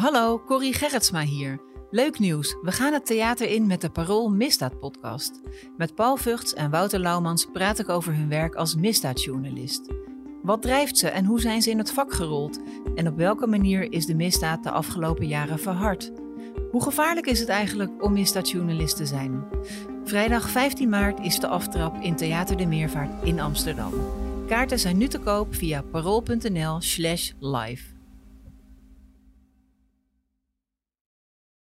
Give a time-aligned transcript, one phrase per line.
[0.00, 1.60] Hallo, Corrie Gerritsma hier.
[1.90, 5.40] Leuk nieuws, we gaan het theater in met de Parool Misdaad podcast.
[5.76, 9.92] Met Paul Vugts en Wouter Laumans praat ik over hun werk als misdaadjournalist.
[10.42, 12.60] Wat drijft ze en hoe zijn ze in het vak gerold?
[12.94, 16.12] En op welke manier is de misdaad de afgelopen jaren verhard?
[16.70, 19.44] Hoe gevaarlijk is het eigenlijk om misdaadjournalist te zijn?
[20.04, 23.92] Vrijdag 15 maart is de aftrap in Theater de Meervaart in Amsterdam.
[24.46, 27.89] Kaarten zijn nu te koop via parool.nl/slash live.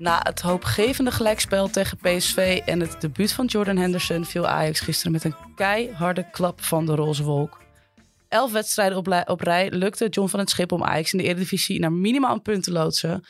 [0.00, 5.12] Na het hoopgevende gelijkspel tegen PSV en het debuut van Jordan Henderson viel Ajax gisteren
[5.12, 7.62] met een keiharde klap van de roze wolk.
[8.28, 11.92] Elf wedstrijden op, rij lukte John van het Schip om Ajax in de Eredivisie naar
[11.92, 13.24] minimaal een punt te loodsen.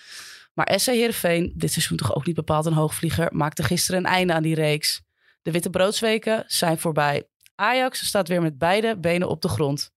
[0.54, 4.32] Maar SC Heerenveen, dit seizoen toch ook niet bepaald een hoogvlieger, maakte gisteren een einde
[4.32, 5.02] aan die reeks.
[5.42, 7.28] De witte broodsweken zijn voorbij.
[7.54, 9.90] Ajax staat weer met beide benen op de grond.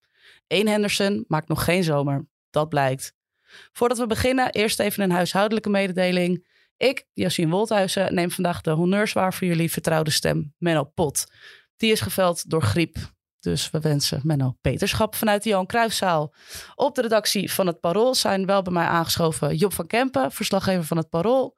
[0.48, 3.14] Eén Henderson maakt nog geen zomer, dat blijkt.
[3.72, 6.52] Voordat we beginnen, eerst even een huishoudelijke mededeling.
[6.84, 11.26] Ik, Josien Wolthuizen, neem vandaag de honneurs waar voor jullie vertrouwde stem, Menno Pot.
[11.78, 12.98] Die is geveld door griep.
[13.40, 16.34] Dus we wensen Menno beterschap vanuit de Johan Cruijffzaal.
[16.76, 20.84] Op de redactie van het Parool zijn wel bij mij aangeschoven Job van Kempen, verslaggever
[20.84, 21.58] van het Parool.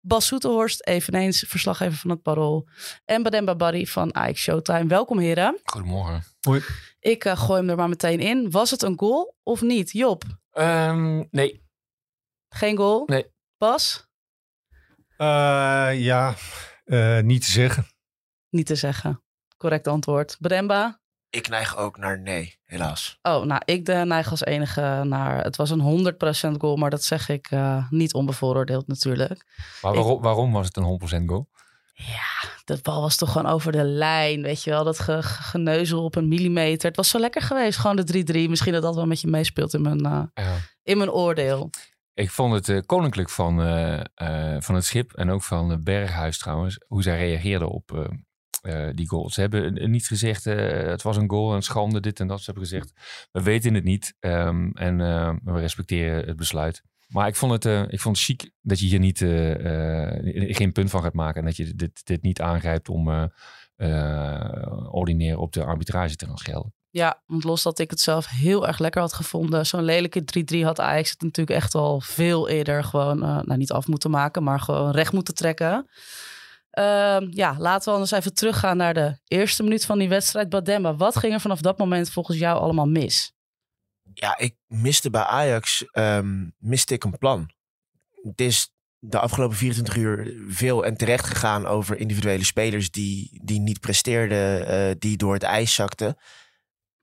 [0.00, 2.68] Bas Soeterhorst, eveneens verslaggever van het Parool.
[3.04, 4.86] En Bademba Barry van AX Showtime.
[4.86, 5.60] Welkom heren.
[5.64, 6.24] Goedemorgen.
[7.00, 8.50] Ik eh, gooi hem er maar meteen in.
[8.50, 9.90] Was het een goal of niet?
[9.90, 11.62] Job, Ehm, nee,
[12.48, 13.02] geen goal?
[13.06, 13.26] Nee.
[13.58, 14.10] Bas?
[15.16, 16.34] Eh, ja,
[16.84, 17.86] eh, niet te zeggen.
[18.50, 19.22] Niet te zeggen.
[19.56, 20.36] Correct antwoord.
[20.40, 21.00] Bademba?
[21.30, 23.18] Ik neig ook naar nee, helaas.
[23.22, 25.42] Oh, nou, ik de neig als enige naar...
[25.44, 26.14] Het was een
[26.50, 29.44] 100% goal, maar dat zeg ik eh, niet onbevooroordeeld natuurlijk.
[29.82, 31.48] maar waarom, waarom was het een 100% goal?
[31.94, 34.84] Ja, de bal was toch gewoon over de lijn, weet je wel.
[34.84, 36.86] Dat ge- ge- geneuzel op een millimeter.
[36.88, 38.04] Het was zo lekker geweest, gewoon de
[38.46, 38.48] 3-3.
[38.48, 40.54] Misschien dat dat wel met je meespeelt in mijn, eh, Ja.
[40.82, 41.70] in mijn oordeel.
[42.14, 46.38] Ik vond het eh, koninklijk van, eh, eh, van het schip en ook van Berghuis
[46.38, 48.10] trouwens, hoe zij reageerden op
[48.92, 49.30] die goal.
[49.30, 52.38] Ze hebben niet gezegd, het was een goal, een schande, dit en dat.
[52.38, 52.92] Ze hebben gezegd,
[53.32, 54.96] we weten het niet ehm, en
[55.44, 56.82] we respecteren het besluit.
[57.08, 59.18] Maar ik vond het, ik vond het chic dat je hier niet,
[60.56, 61.40] geen punt van gaat maken.
[61.40, 63.30] En dat je dit, dit niet aangrijpt om
[64.90, 66.72] ordinair op de arbitrage te gaan schelden.
[66.92, 69.66] Ja, want los dat ik het zelf heel erg lekker had gevonden.
[69.66, 73.72] Zo'n lelijke 3-3 had Ajax het natuurlijk echt al veel eerder gewoon, eh, nou niet
[73.72, 75.88] af moeten maken, maar gewoon recht moeten trekken.
[76.70, 80.48] Ehm, ja, laten we anders even teruggaan naar de eerste minuut van die wedstrijd.
[80.48, 83.32] Bademba, wat ging er vanaf dat moment volgens jou allemaal mis?
[84.14, 87.50] Ja, ik miste bij Ajax ehm, miste ik een plan.
[88.22, 93.60] Het is de afgelopen 24 uur veel en terecht gegaan over individuele spelers die, die
[93.60, 96.16] niet presteerden, eh, die door het ijs zakten.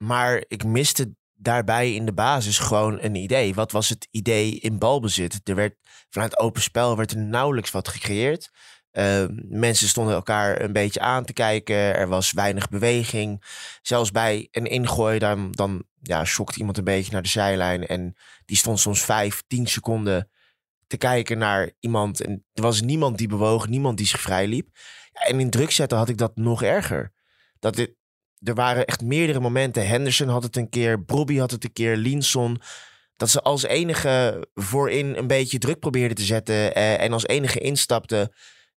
[0.04, 3.54] Maar ik miste daarbij in de basis gewoon een idee.
[3.54, 5.40] Wat was het idee in balbezit?
[5.44, 5.76] Er werd
[6.10, 8.50] vanuit open spel werd er nauwelijks wat gecreëerd.
[8.92, 11.76] Eh, mensen stonden elkaar een beetje aan te kijken.
[11.76, 13.44] Er was weinig beweging.
[13.82, 17.88] Zelfs bij een ingooi, dan, dan ja, schokt iemand een beetje naar de zijlijn.
[17.88, 20.30] En die stond soms vijf, tien seconden
[20.88, 22.22] te kijken naar iemand.
[22.22, 24.70] En er was niemand die bewoog, niemand die zich vrij liep.
[25.14, 27.14] En in druk zetten had ik dat nog erger.
[27.60, 27.96] Dat dit,
[28.42, 29.88] er waren echt meerdere momenten.
[29.88, 32.62] Henderson had het een keer, Brobby had het een keer, Linson.
[33.16, 36.76] Dat ze als enige voorin een beetje druk probeerden te zetten.
[36.76, 38.34] eh, en als enige instapten.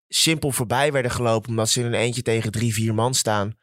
[0.09, 1.51] Simpel voorbij werden gelopen.
[1.51, 3.57] Omdat ze in een eentje tegen drie, vier man staan.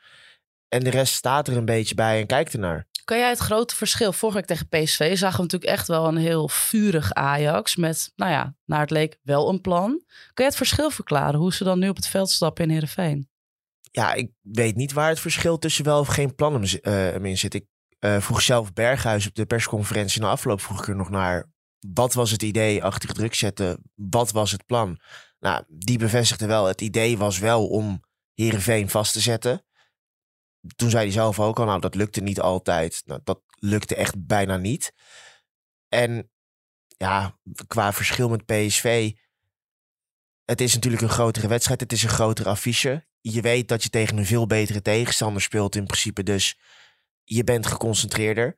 [0.68, 2.88] En de rest staat er een beetje bij en kijkt ernaar.
[3.04, 4.14] Kan jij het grote verschil?
[4.14, 7.76] Vorige week tegen PSV zagen we natuurlijk echt wel een heel vurig Ajax.
[7.76, 9.90] Met, nou ja, naar het leek wel een plan.
[10.08, 11.40] Kan jij het verschil verklaren?
[11.40, 13.29] Hoe ze dan nu op het veld stappen in Heerenveen?
[13.92, 17.16] Ja, ik weet niet waar het verschil tussen wel of geen plan hem, zi- eh,
[17.16, 17.54] in zit.
[17.54, 17.66] Ik
[18.00, 21.50] eh, vroeg zelf Berghuis op de persconferentie na afloop vroeg ik er nog naar.
[21.80, 23.92] Wat was het idee achter druk zetten?
[23.96, 25.00] Wat was het plan?
[25.40, 26.66] Nou, die bevestigde wel.
[26.66, 28.04] Het idee was wel om
[28.34, 29.66] Heerenveen vast te zetten.
[30.76, 33.02] Toen zei hij zelf ook al, nou dat lukte niet altijd.
[33.06, 34.94] Nou, dat lukte echt bijna niet.
[35.88, 36.32] En
[36.88, 39.12] ja, qua verschil met PSV.
[40.46, 41.80] Het is natuurlijk een grotere wedstrijd.
[41.80, 43.08] Het is een grotere affiche.
[43.22, 46.24] Je weet dat je tegen een veel betere tegenstander speelt in principe.
[46.24, 46.60] Dus
[47.24, 48.58] je bent geconcentreerder.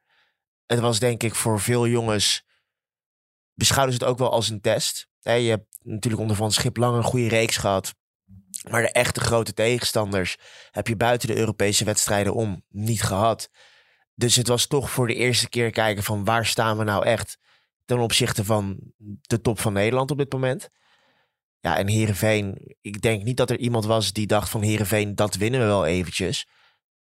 [0.65, 2.45] Het was denk ik voor veel jongens...
[3.53, 5.07] beschouwden ze het ook wel als een test.
[5.19, 7.93] Je hebt natuurlijk onder Van Schip lang een goede reeks gehad.
[8.69, 10.37] Maar de echte grote tegenstanders
[10.71, 13.49] heb je buiten de Europese wedstrijden om niet gehad.
[14.15, 17.37] Dus het was toch voor de eerste keer kijken van waar staan we nou echt
[17.85, 20.69] ten opzichte van de top van Nederland op dit moment.
[21.61, 25.35] Ja, en Heerenveen, ik denk niet dat er iemand was die dacht van Heerenveen, dat
[25.35, 26.47] winnen we wel eventjes.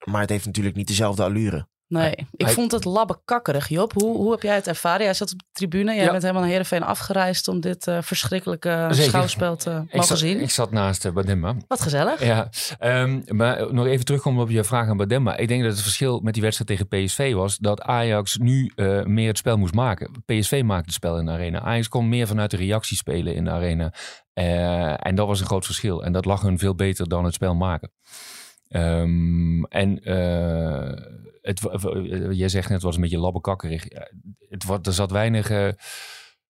[0.05, 1.69] Maar het heeft natuurlijk niet dezelfde allure.
[1.88, 3.92] Nee, ik hij- vond het labbekakkerig, Job.
[3.92, 5.04] Hoe, hoe heb jij het ervaren?
[5.04, 5.94] Jij zat op de tribune.
[5.94, 6.10] Jij Ja.
[6.10, 9.10] bent helemaal naar Heerenveen afgereisd om dit eh, verschrikkelijke Zeker.
[9.10, 10.40] schouwspel te Ik mogen zat, zien.
[10.40, 11.54] ik zat naast uh, Bademba.
[11.69, 12.25] Wat gezellig.
[12.25, 12.48] Ja,
[12.78, 15.36] ehm, maar nog even terugkomen op je vraag aan Bademba.
[15.36, 19.02] Ik denk dat het verschil met die wedstrijd tegen PSV was dat Ajax nu eh,
[19.04, 20.10] meer het spel moest maken.
[20.26, 21.60] PSV maakte het spel in de arena.
[21.60, 23.92] Ajax kon meer vanuit de reactie spelen in de arena.
[24.32, 26.04] Eh, en dat was een groot verschil.
[26.04, 27.90] En dat lag hun veel beter dan het spel maken.
[28.75, 30.93] Ehm, en eh,
[31.43, 31.99] het, wa-
[32.31, 33.85] jij zegt net, het was een beetje labbekakkerig.
[34.49, 35.50] Het, er zat weinig...
[35.50, 35.67] eh,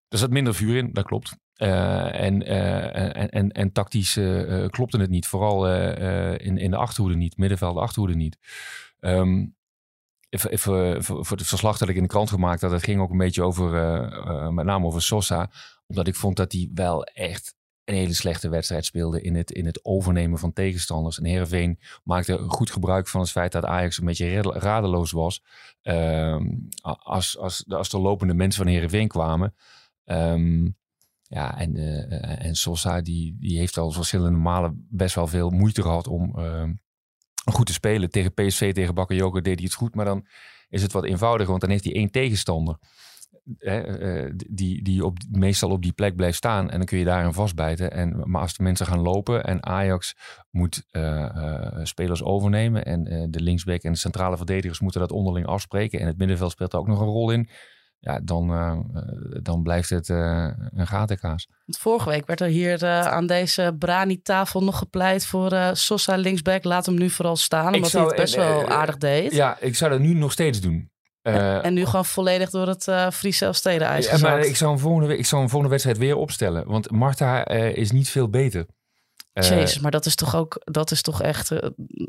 [0.08, 1.36] er zat minder vuur in, dat klopt.
[1.54, 5.26] Eh, en, eh, en, en, en tactisch eh, eh, klopte het niet.
[5.26, 7.36] Vooral eh, eh, in, in de achterhoede niet.
[7.36, 8.38] Middenveld, de achterhoede niet.
[9.00, 9.46] Ehm,
[10.98, 13.42] voor het verslag dat ik in de krant gemaakt had, dat ging ook een beetje
[13.42, 15.50] over, eh, eh, met name over Sosa.
[15.86, 19.66] Omdat ik vond dat hij wel echt een hele slechte wedstrijd speelde in het, in
[19.66, 21.18] het overnemen van tegenstanders.
[21.18, 25.42] En Heerenveen maakte goed gebruik van het feit dat Ajax een beetje radeloos was.
[25.82, 26.46] Ehm,
[26.82, 29.54] als, als, als de lopende mensen van Heerenveen kwamen.
[30.04, 30.68] Ehm,
[31.22, 35.82] ja, en, eh, en Sosa die, die heeft al verschillende malen best wel veel moeite
[35.82, 36.72] gehad om ehm,
[37.52, 38.10] goed te spelen.
[38.10, 40.26] Tegen PSV, tegen Bakayoko deed hij het goed, maar dan
[40.68, 42.78] is het wat eenvoudiger, want dan heeft hij één tegenstander.
[43.58, 47.04] Hè, eh, die die op, meestal op die plek blijft staan en dan kun je
[47.04, 47.92] daarin vastbijten.
[47.92, 50.16] En, maar als de mensen gaan lopen en Ajax
[50.50, 55.46] moet eh, eh, spelers overnemen en de linksback en de centrale verdedigers moeten dat onderling
[55.46, 57.48] afspreken en het middenveld speelt daar ook nog een rol in.
[57.98, 58.46] Ja, dan,
[59.42, 61.48] dan blijft het een gatenkaas.
[61.66, 66.64] Want vorige week werd er hier aan deze Brani-tafel nog gepleit voor Sosa linksback.
[66.64, 69.32] Laat hem nu vooral staan, omdat zou- hij het best wel aardig deed.
[69.32, 70.92] Ja, ik zou dat nu nog steeds doen.
[71.24, 74.80] Eh, en nu gewoon volledig door het eh Friese Elfsteden-ijs Ja, maar ik zou, hem
[74.80, 76.66] volgende, week- ik zou hem volgende wedstrijd weer opstellen.
[76.66, 78.66] Want Marta eh, is niet veel beter.
[79.32, 81.52] Eh, Jezus, maar dat is toch ook, dat is toch echt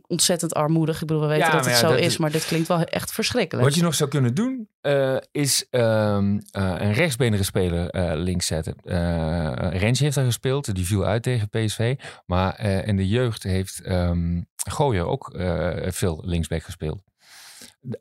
[0.08, 1.02] ontzettend armoedig.
[1.02, 2.84] Ik bedoel, we weten Ja, dat het ja, zo dat is, maar dit klinkt wel
[2.84, 3.68] echt verschrikkelijk.
[3.68, 8.46] wat je nog zou kunnen doen, eh, is ehm, eh, een rechtsbenige speler eh, links
[8.48, 8.76] zetten.
[8.84, 11.96] Eh Rens heeft daar gespeeld, die viel uit tegen PSV.
[12.26, 17.02] Maar eh, in de jeugd heeft ehm Gooier ook eh, veel linksback gespeeld.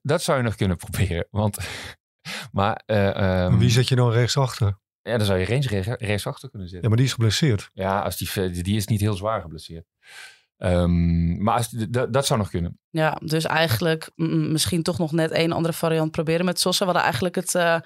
[0.02, 1.26] Dat zou je nog kunnen proberen.
[1.30, 1.58] Want,
[2.52, 4.78] maar eh, ehm, Wie zet je dan rechtsachter?
[5.02, 6.82] ja, dan zou je Rens rechts, rechtsachter kunnen zetten.
[6.82, 7.70] Ja, maar die is geblesseerd.
[7.72, 9.86] Ja, als die, die is niet heel zwaar geblesseerd.
[10.58, 11.68] Ehm, maar
[12.10, 12.78] dat zou nog kunnen.
[12.90, 16.78] Ja, dus eigenlijk misschien toch nog net een andere variant proberen met Sosa.
[16.78, 17.76] We hadden eigenlijk het eh,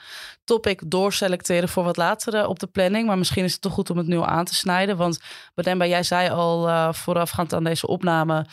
[0.45, 3.07] topic doorselecteren voor wat later eh, op de planning.
[3.07, 4.97] Maar misschien is het toch goed om het nu aan te snijden.
[4.97, 5.19] Want
[5.55, 8.47] Bademba, jij zei al eh, voorafgaand aan deze opname...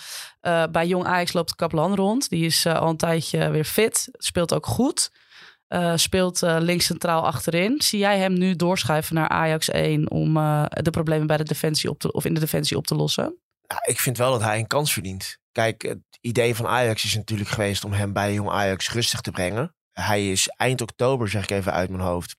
[0.71, 2.29] bij Jong Ajax loopt Kaplan rond.
[2.29, 4.09] Die is al een tijdje weer fit.
[4.11, 5.11] Speelt ook goed.
[5.95, 7.81] Speelt links centraal achterin.
[7.81, 10.11] Zie jij hem nu doorschuiven naar Ajax 1...
[10.11, 10.33] om
[10.67, 13.39] de problemen bij de defensie op te, of in de defensie op te lossen?
[13.67, 15.37] Ja, ik vind wel dat hij een kans verdient.
[15.51, 19.31] Kijk, het idee van Ajax is natuurlijk geweest om hem bij jong Ajax rustig te
[19.31, 19.75] brengen.
[19.91, 22.35] Hij is eind oktober, zeg ik even uit mijn hoofd,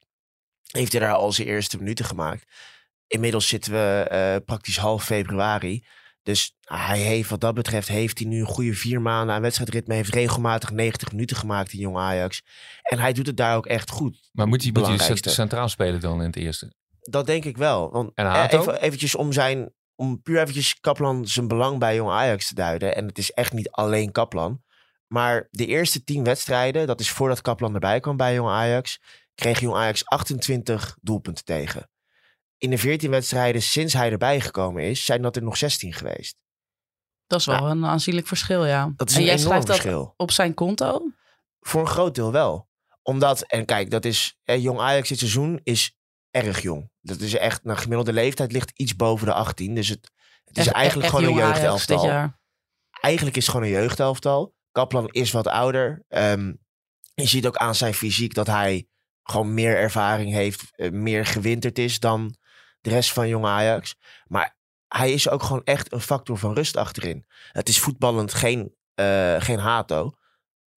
[0.66, 2.44] heeft hij daar al zijn eerste minuten gemaakt.
[3.06, 5.84] Inmiddels zitten we eh, praktisch half februari.
[6.22, 9.94] Dus hij heeft, wat dat betreft, heeft hij nu een goede vier maanden aan wedstrijdritme.
[9.94, 12.42] Heeft regelmatig 90 minuten gemaakt in jong Ajax.
[12.82, 14.28] En hij doet het daar ook echt goed.
[14.32, 16.72] Maar moet hij, moet hij centraal spelen dan in het eerste?
[17.00, 17.90] Dat denk ik wel.
[17.90, 18.60] Want En eh, Hato?
[18.60, 22.96] even, eventjes om zijn, om puur eventjes Kaplan zijn belang bij Jong Ajax te duiden.
[22.96, 24.62] En het is echt niet alleen Kaplan.
[25.06, 29.00] Maar de eerste tien wedstrijden, dat is voordat Kaplan erbij kwam bij Jong Ajax,
[29.34, 31.90] kreeg Jong Ajax 28 doelpunten tegen.
[32.58, 36.36] In de 14 wedstrijden sinds hij erbij gekomen is, zijn dat er nog 16 geweest.
[37.26, 38.92] Dat is wel een aanzienlijk verschil, ja.
[38.96, 40.14] Dat is en een jij enorm schrijft dat verschil.
[40.16, 41.10] op zijn konto?
[41.60, 42.68] Voor een groot deel wel.
[43.02, 45.95] Omdat, en kijk, dat is, eh, Jong Ajax dit seizoen is
[46.44, 46.90] erg jong.
[47.00, 49.74] Dat is echt, nou, gemiddelde leeftijd ligt iets boven de 18.
[49.74, 50.10] Dus het,
[50.44, 52.32] het is Echt- eigenlijk echt gewoon een Ajax jeugdelftal.
[53.00, 54.54] eigenlijk is het gewoon een jeugdelftal.
[54.72, 56.04] Kaplan is wat ouder.
[56.08, 56.52] Ehm,
[57.14, 58.88] je ziet ook aan zijn fysiek dat hij
[59.22, 62.36] gewoon meer ervaring heeft, eh, meer gewinterd is dan
[62.80, 63.96] de rest van jonge Ajax.
[64.26, 64.56] Maar
[64.88, 67.24] hij is ook gewoon echt een factor van rust achterin.
[67.52, 70.12] Het is voetballend geen, eh, geen hato.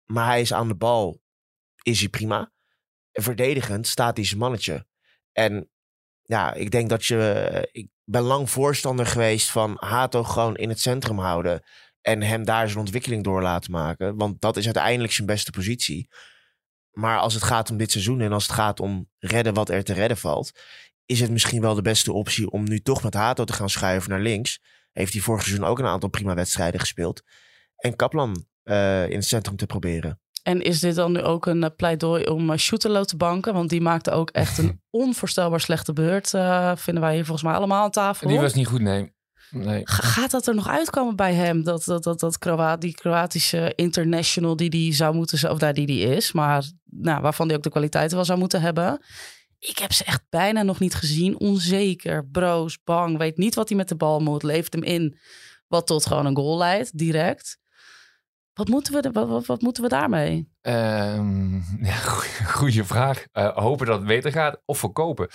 [0.05, 1.21] Maar hij is aan de bal,
[1.83, 2.53] is hij prima.
[3.13, 4.87] En verdedigend staat hij zijn mannetje.
[5.39, 5.71] En
[6.23, 7.69] ja, ik denk dat je...
[7.73, 11.63] Ik ben lang voorstander geweest van Hato gewoon in het centrum houden.
[12.01, 14.17] En hem daar zijn ontwikkeling door laten maken.
[14.17, 16.09] Want dat is uiteindelijk zijn beste positie.
[16.91, 19.85] Maar als het gaat om dit seizoen en als het gaat om redden wat er
[19.85, 20.53] te redden valt,
[21.07, 24.11] is het misschien wel de beste optie om nu toch met Hato te gaan schuiven
[24.11, 24.61] naar links.
[24.93, 27.23] Heeft hij vorig seizoen ook een aantal prima wedstrijden gespeeld.
[27.77, 30.21] En Kaplan eh, in het centrum te proberen.
[30.49, 33.55] En is dit dan nu ook een eh, pleidooi om uh, Shootelo te banken?
[33.55, 36.35] Want die maakte ook echt een onvoorstelbaar slechte beurt.
[36.35, 38.29] eh, vinden wij hier volgens mij allemaal aan tafel.
[38.29, 39.13] Die was niet goed, nee.
[39.51, 39.81] nee.
[39.85, 41.63] Ga- Gaat dat er nog uitkomen bij hem?
[41.65, 45.75] Dat, dat, dat, dat Kroa- die Kroatische international die die zou moeten zijn, of daar
[45.75, 49.01] die die is, maar nou, waarvan die ook de kwaliteiten wel zou moeten hebben.
[49.59, 51.39] Ik heb ze echt bijna nog niet gezien.
[51.41, 55.19] Onzeker, broos, bang, weet niet wat hij met de bal moet, levert hem in,
[55.67, 57.59] wat tot gewoon een goal leidt, direct.
[58.59, 60.49] Wat moeten we, wat, wat, wat moeten we daarmee?
[60.61, 61.55] Ehm,
[61.91, 61.95] ja,
[62.45, 63.25] goede vraag.
[63.33, 65.29] Eh, hopen dat het beter gaat of verkopen.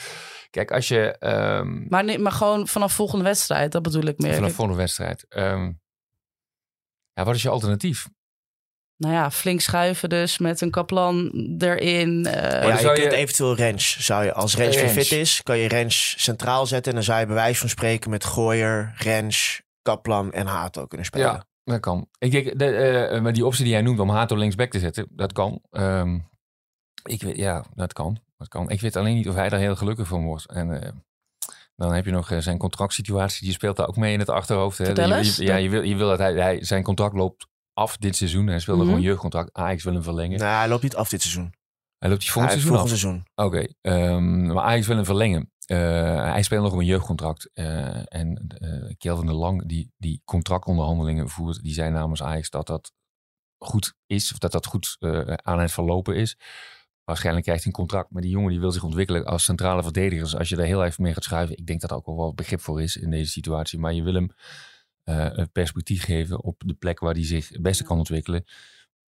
[0.50, 4.30] Kijk, als je ehm, Maar, nee, maar gewoon vanaf volgende wedstrijd, dat bedoel ik meer.
[4.30, 5.26] vanaf Kijk, volgende wedstrijd.
[5.30, 5.72] ehm,
[7.14, 8.08] ja, wat is je alternatief?
[8.98, 12.26] nou ja, flink schuiven dus met een kaplan erin.
[12.26, 14.06] eh, ja, je zou kunt eventueel Rens.
[14.06, 14.92] Zou je, als weer Rens.
[14.92, 16.92] fit is, kan je Rens centraal zetten.
[16.92, 21.06] En dan zou je bij wijze van spreken met Gooier, Rens, Kaplan en Hato kunnen
[21.06, 21.28] spelen.
[21.28, 22.08] Ja, dat kan.
[22.18, 25.08] Ik denk, de, eh, maar die optie die jij noemt om Hato linksback te zetten,
[25.10, 25.62] dat kan.
[25.70, 26.20] Ehm,
[27.10, 28.20] ik weet, ja, dat kan.
[28.38, 28.70] dat kan.
[28.70, 30.46] Ik weet alleen niet of hij daar heel gelukkig van wordt.
[30.52, 30.92] En eh,
[31.76, 34.78] dan heb je nog eh, zijn contractsituatie, die speelt daar ook mee in het achterhoofd.
[34.78, 34.86] Hè.
[34.86, 38.16] Je- je- ja, je wil, je wil dat hij, hij, zijn contract loopt af dit
[38.16, 38.48] seizoen.
[38.48, 38.90] Hij speelde Mhm.
[38.90, 39.54] gewoon jeugdcontract.
[39.54, 40.40] Ajax wil hem verlengen.
[40.40, 41.54] Nou, hij loopt niet af dit seizoen.
[41.98, 42.90] Hij loopt die Hij volgend heeft seizoen af.
[42.90, 43.26] volgend seizoen.
[43.36, 45.52] Oké, ehm, maar Ajax wil hem verlengen.
[45.66, 47.50] Eh, hij speelt nog op een jeugdcontract.
[47.54, 52.68] Eh, en eh Kelvin de Lang, die, die contractonderhandelingen voert, die zei namens Ajax dat
[52.68, 52.92] dat
[53.58, 54.98] goed is, of dat dat goed
[55.44, 56.38] aan het verlopen is.
[57.04, 60.24] Waarschijnlijk krijgt hij een contract, maar die jongen die wil zich ontwikkelen als centrale verdediger.
[60.24, 62.34] Dus als je daar heel even mee gaat schuiven, ik denk dat er ook wel
[62.34, 63.80] begrip voor is in deze situatie.
[63.80, 64.30] Maar je wil hem
[65.04, 68.46] een perspectief geven op de plek waar hij zich het beste kan ontwikkelen.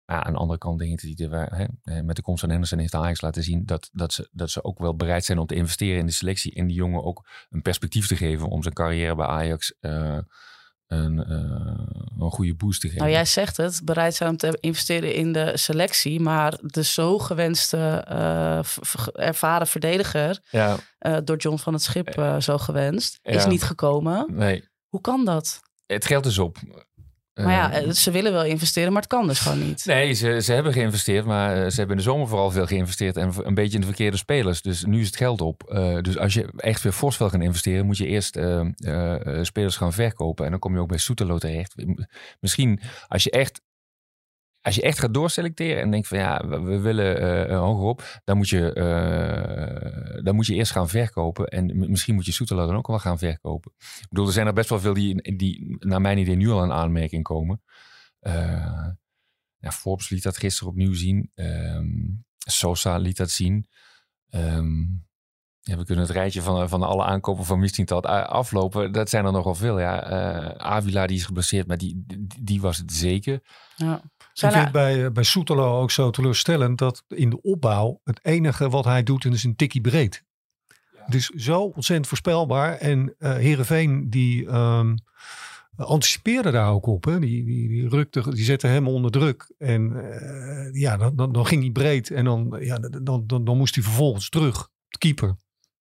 [0.07, 2.95] Aan de andere kant denk ik dat hij hè, met de komst van Henderson heeft
[2.95, 5.99] Ajax laten zien dat, dat, ze, dat ze ook wel bereid zijn om te investeren
[5.99, 6.55] in de selectie.
[6.55, 10.19] En die jongen ook een perspectief te geven om zijn carrière bij Ajax eh,
[10.87, 13.03] een, eh, een goede boost te geven.
[13.03, 16.21] Nou, jij zegt het, bereid zijn om te investeren in de selectie.
[16.21, 18.61] Maar de zo gewenste eh,
[19.13, 20.77] ervaren verdediger, Ja,
[21.25, 24.27] door John van het Schip zo gewenst, is niet gekomen.
[24.29, 24.69] nee.
[24.89, 25.61] Hoe kan dat?
[25.87, 26.59] Het geld is op.
[27.45, 29.85] Maar ja, Eh, eh, ze willen wel investeren, maar het kan dus gewoon niet.
[29.85, 33.17] Nee, ze, ze hebben geïnvesteerd, maar eh, ze hebben in de zomer vooral veel geïnvesteerd
[33.17, 34.63] en een beetje in de verkeerde spelers.
[34.63, 35.63] Dus nu is het geld op.
[35.63, 39.27] Eh, dus als je echt weer fors wil gaan investeren, moet je eerst eh, eh,
[39.39, 40.45] eh, spelers gaan verkopen.
[40.45, 41.75] En dan kom je ook bij Soetelo terecht.
[42.41, 43.61] Misschien als je echt,
[44.67, 48.21] als je echt gaat doorselecteren en denkt van ja, we, willen eh, eh, hoger op,
[48.25, 51.47] dan moet, je, eh, dan moet je eerst gaan verkopen.
[51.47, 53.73] En misschien moet je Soetelo dan ook wel gaan verkopen.
[53.79, 56.63] Ik bedoel, er zijn er best wel veel die, die naar mijn idee nu al
[56.63, 57.63] aan aanmerking komen.
[58.21, 58.89] Eh,
[59.57, 61.31] ja, Forbes liet dat gisteren opnieuw zien.
[61.35, 61.89] Ehm,
[62.39, 63.67] Sosa liet dat zien.
[64.29, 64.85] Ehm,
[65.67, 68.93] ja, we kunnen het rijtje van, van alle aankopen van Mistintat aflopen.
[68.93, 69.81] Dat zijn er nogal veel.
[69.81, 70.03] Ja.
[70.03, 73.41] Eh, Avila die is geblesseerd, maar die, die, die was het zeker.
[73.77, 73.95] Ja.
[73.95, 78.21] Ik vind er, bij, eh, bij Soetelo ook zo teleurstellend dat in de opbouw het
[78.23, 80.25] enige wat hij doet is een tikkie breed.
[80.95, 82.75] Het is zo ontzettend voorspelbaar.
[82.75, 84.95] En eh Heerenveen die ehm,
[85.77, 87.05] anticipeerde daar ook op.
[87.05, 87.19] Hè.
[87.19, 89.55] Die, die, die, rukte, die zette hem onder druk.
[89.59, 92.11] En eh, ja, dan, dan, dan ging hij breed.
[92.11, 94.69] En dan, ja, dan, dan, dan moest hij vervolgens terug.
[94.89, 95.37] De keeper.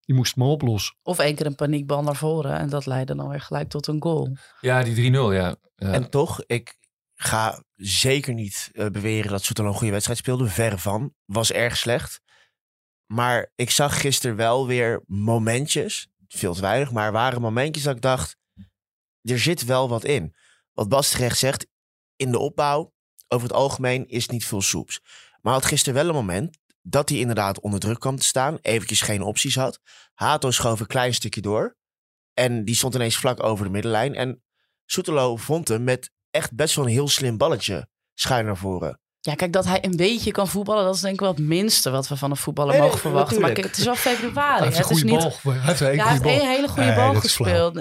[0.06, 0.96] Die moest het maar oplossen.
[1.04, 4.02] of één keer een paniekbal naar voren en dat leidde dan weer gelijk tot een
[4.02, 4.38] goal.
[4.62, 5.56] Ja, die 3-0, ja.
[5.76, 5.92] Ja.
[5.92, 6.78] En toch, ik
[7.16, 10.48] ga zeker niet eh, beweren dat Soetelo een goede wedstrijd speelde.
[10.50, 11.14] Verre van.
[11.26, 12.22] Was erg slecht.
[13.06, 16.08] Maar ik zag gisteren wel weer momentjes.
[16.28, 18.38] Veel te weinig, maar er waren momentjes dat ik dacht...
[19.22, 20.36] Er zit wel wat in.
[20.74, 21.68] Wat Bas terecht zegt,
[22.16, 22.94] in de opbouw,
[23.28, 25.02] over het algemeen, is niet veel soeps.
[25.42, 28.58] Maar had gisteren wel een moment dat hij inderdaad onder druk kwam te staan.
[28.62, 29.80] Eventjes geen opties had.
[30.14, 31.78] Hato schoof een klein stukje door.
[32.34, 34.16] En die stond ineens vlak over de middenlijn.
[34.16, 34.44] En
[34.86, 39.00] Soetelo vond hem met echt best wel een heel slim balletje schuin naar voren.
[39.20, 41.90] Ja, kijk, dat hij een beetje kan voetballen, dat is denk ik wel het minste
[41.90, 43.42] wat we van een voetballer Nee, nee, mogen verwachten.
[43.42, 44.66] Maar kijk, het is wel februari.
[44.66, 45.42] Hij heeft een het is niet.
[45.44, 47.76] Hij heeft een Ja, hij heeft één hele goede Nee, bal gespeeld.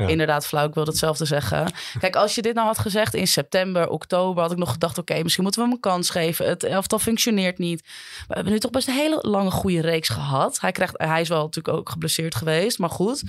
[0.00, 0.06] Ja.
[0.08, 1.72] Inderdaad, flauw, ik wil hetzelfde zeggen.
[2.00, 5.22] Kijk, als je dit nou had gezegd in september, oktober, had ik nog gedacht: oké,
[5.22, 6.46] misschien moeten we hem een kans geven.
[6.48, 7.82] Het elftal functioneert niet.
[7.82, 10.60] Maar we hebben nu toch best een hele lange goede reeks gehad.
[10.60, 13.22] Hij, krijgt, hij is wel natuurlijk ook geblesseerd geweest, maar goed.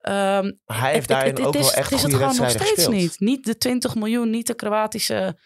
[0.00, 2.16] Ehm, Hij heeft het- daarin het- het ook is- wel echt Het is het goede
[2.16, 3.20] gewoon nog wedstrijden steeds gespeeld.
[3.20, 3.36] niet.
[3.36, 5.36] Niet de 20 miljoen, niet de Kroatische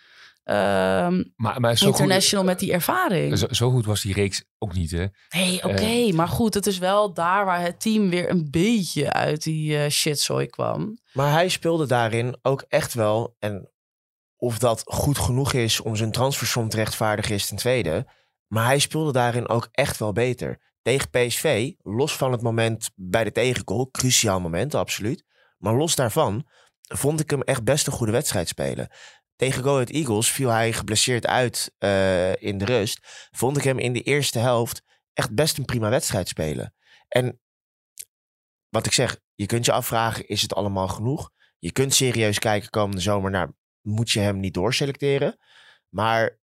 [0.45, 3.39] ehm, Maar, maar zo, goed, international met die ervaring.
[3.39, 5.07] zo, zo goed was die reeks ook niet, hè?
[5.29, 6.13] Nee, oké.
[6.13, 9.91] maar goed, het is wel daar waar het team weer een beetje uit die eh
[9.91, 10.99] shitzooi kwam.
[11.13, 13.37] Maar hij speelde daarin ook echt wel.
[13.39, 13.69] En
[14.37, 18.07] of dat goed genoeg is om zijn transfersom te rechtvaardigen is ten tweede.
[18.47, 20.73] Maar hij speelde daarin ook echt wel beter.
[20.83, 25.25] Tegen PSV, los van het moment bij de tegengoal, cruciaal moment, absoluut.
[25.59, 26.47] Maar los daarvan
[26.81, 28.89] vond ik hem echt best een goede wedstrijd spelen.
[29.37, 32.99] Tegen Go Ahead Eagles viel hij geblesseerd uit eh, in de rust.
[33.31, 36.75] Vond ik hem in de eerste helft echt best een prima wedstrijd spelen.
[37.09, 37.41] En
[38.69, 41.31] wat ik zeg, je kunt je afvragen, is het allemaal genoeg?
[41.59, 45.39] Je kunt serieus kijken komende zomer naar, moet je hem niet doorselecteren?
[45.89, 46.39] Maar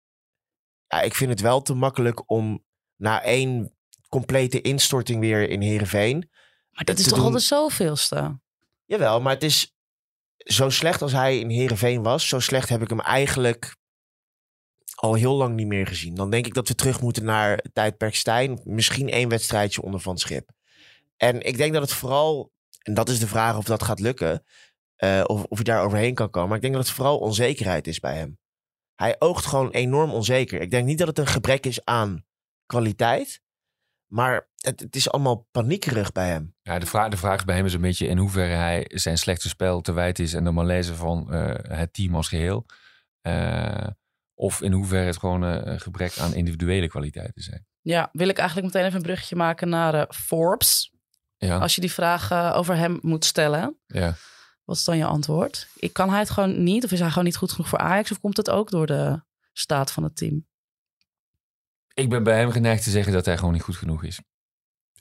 [0.88, 2.66] ja, ik vind het wel te makkelijk om
[2.96, 3.78] na één
[4.10, 6.30] complete instorting weer in Heerenveen...
[6.72, 8.40] Maar dit is toch doen- al de zoveelste?
[8.86, 9.77] Jawel, maar het is
[10.48, 13.76] zo slecht als hij in Heerenveen was, zo slecht heb ik hem eigenlijk
[14.96, 16.16] al heel lang niet meer gezien.
[16.16, 18.60] Dan denk ik dat we terug moeten naar tijdperk Stijn.
[18.64, 20.50] Misschien één wedstrijdje onder Van Schip.
[21.18, 22.52] En ik denk dat het vooral,
[22.82, 24.44] en dat is de vraag of dat gaat lukken,
[24.96, 26.48] eh, of, of hij daar overheen kan komen.
[26.48, 28.40] Maar ik denk dat het vooral onzekerheid is bij hem.
[28.96, 30.62] Hij oogt gewoon enorm onzeker.
[30.62, 32.26] Ik denk niet dat het een gebrek is aan
[32.66, 33.42] kwaliteit,
[34.06, 36.56] maar het, het is allemaal paniekerig bij hem.
[36.62, 39.50] Ja, de, vraag, de vraag bij hem is een beetje in hoeverre hij zijn slechte
[39.50, 42.66] spel te wijten is en de malaise van eh, het team als geheel.
[43.22, 43.88] Eh,
[44.34, 47.66] of in hoeverre het gewoon een gebrek aan individuele kwaliteiten zijn.
[47.82, 50.92] Ja, wil ik eigenlijk meteen even een bruggetje maken naar eh, Forbes.
[51.38, 54.16] Ja, Als je die vraag over hem moet stellen, ja.
[54.64, 55.68] wat is dan je antwoord?
[55.76, 58.12] Ik kan hij het gewoon niet, of is hij gewoon niet goed genoeg voor Ajax,
[58.12, 59.22] of komt het ook door de
[59.54, 60.48] staat van het team?
[61.94, 64.20] Ik ben bij hem geneigd te zeggen dat hij gewoon niet goed genoeg is.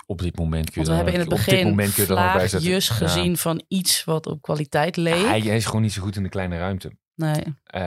[0.07, 1.69] Op dit moment kun je Want we dan hebben in het ook- op dit begin
[1.71, 2.61] moment kun je nog bij zetten.
[2.61, 2.95] vlaagjes Ja.
[2.95, 5.27] gezien van iets wat op kwaliteit leek.
[5.27, 6.97] Hij, hij is gewoon niet zo goed in de kleine ruimte.
[7.15, 7.43] Nee.
[7.65, 7.81] Eh,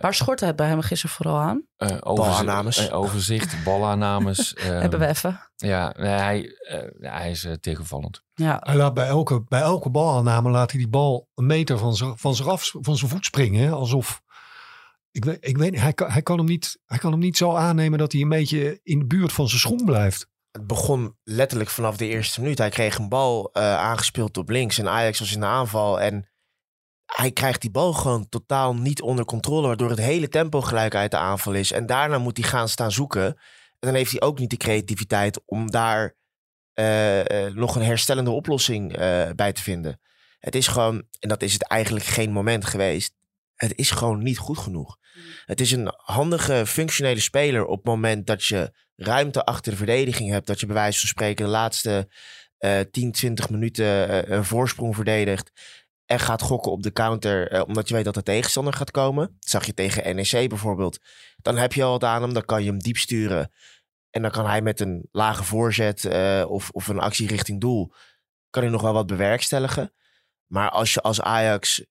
[0.00, 1.66] Waar schortte het bij hem gisteren vooral aan?
[1.76, 2.88] eh, overzi- Balaannames.
[2.88, 4.54] eh, overzicht, balaannames.
[4.54, 5.40] eh, hebben we even.
[5.56, 8.22] Ja, nee, hij, eh, hij is tegenvallend.
[8.34, 11.96] Ja, Hij laat bij elke, bij elke balaanname laat hij die bal een meter van
[11.96, 13.64] zijn, van zijn, af, van zijn voet springen.
[13.64, 13.70] hè.
[13.70, 14.22] Alsof,
[15.10, 17.36] ik weet, ik weet niet, hij kan, hij, kan hem niet, hij kan hem niet
[17.36, 20.28] zo aannemen dat hij een beetje in de buurt van zijn schoen blijft.
[20.56, 22.58] Het begon letterlijk vanaf de eerste minuut.
[22.58, 26.00] Hij kreeg een bal eh, aangespeeld op links en Ajax was in de aanval.
[26.00, 26.28] En
[27.06, 31.10] hij krijgt die bal gewoon totaal niet onder controle, waardoor het hele tempo gelijk uit
[31.10, 31.72] de aanval is.
[31.72, 33.24] En daarna moet hij gaan staan zoeken.
[33.24, 33.36] En
[33.78, 36.16] dan heeft hij ook niet de creativiteit om daar
[36.72, 38.96] eh, eh, nog een herstellende oplossing
[39.34, 40.00] bij te vinden.
[40.38, 43.14] Het is gewoon, en dat is het eigenlijk geen moment geweest.
[43.56, 44.96] Het is gewoon niet goed genoeg.
[45.44, 50.30] Het is een handige, functionele speler op het moment dat je ruimte achter de verdediging
[50.30, 50.46] hebt.
[50.46, 52.08] Dat je bij wijze van spreken de laatste
[52.58, 55.52] eh 10, 20 minuten eh, een voorsprong verdedigt.
[56.04, 59.26] En gaat gokken op de counter, eh, omdat je weet dat de tegenstander gaat komen.
[59.26, 60.98] Dat zag je tegen NEC bijvoorbeeld.
[61.36, 63.52] Dan heb je al wat aan hem, dan kan je hem diep sturen.
[64.10, 67.92] En dan kan hij met een lage voorzet eh, of, of een actie richting doel...
[68.50, 69.92] kan hij nog wel wat bewerkstelligen.
[70.46, 71.84] Maar als je als Ajax,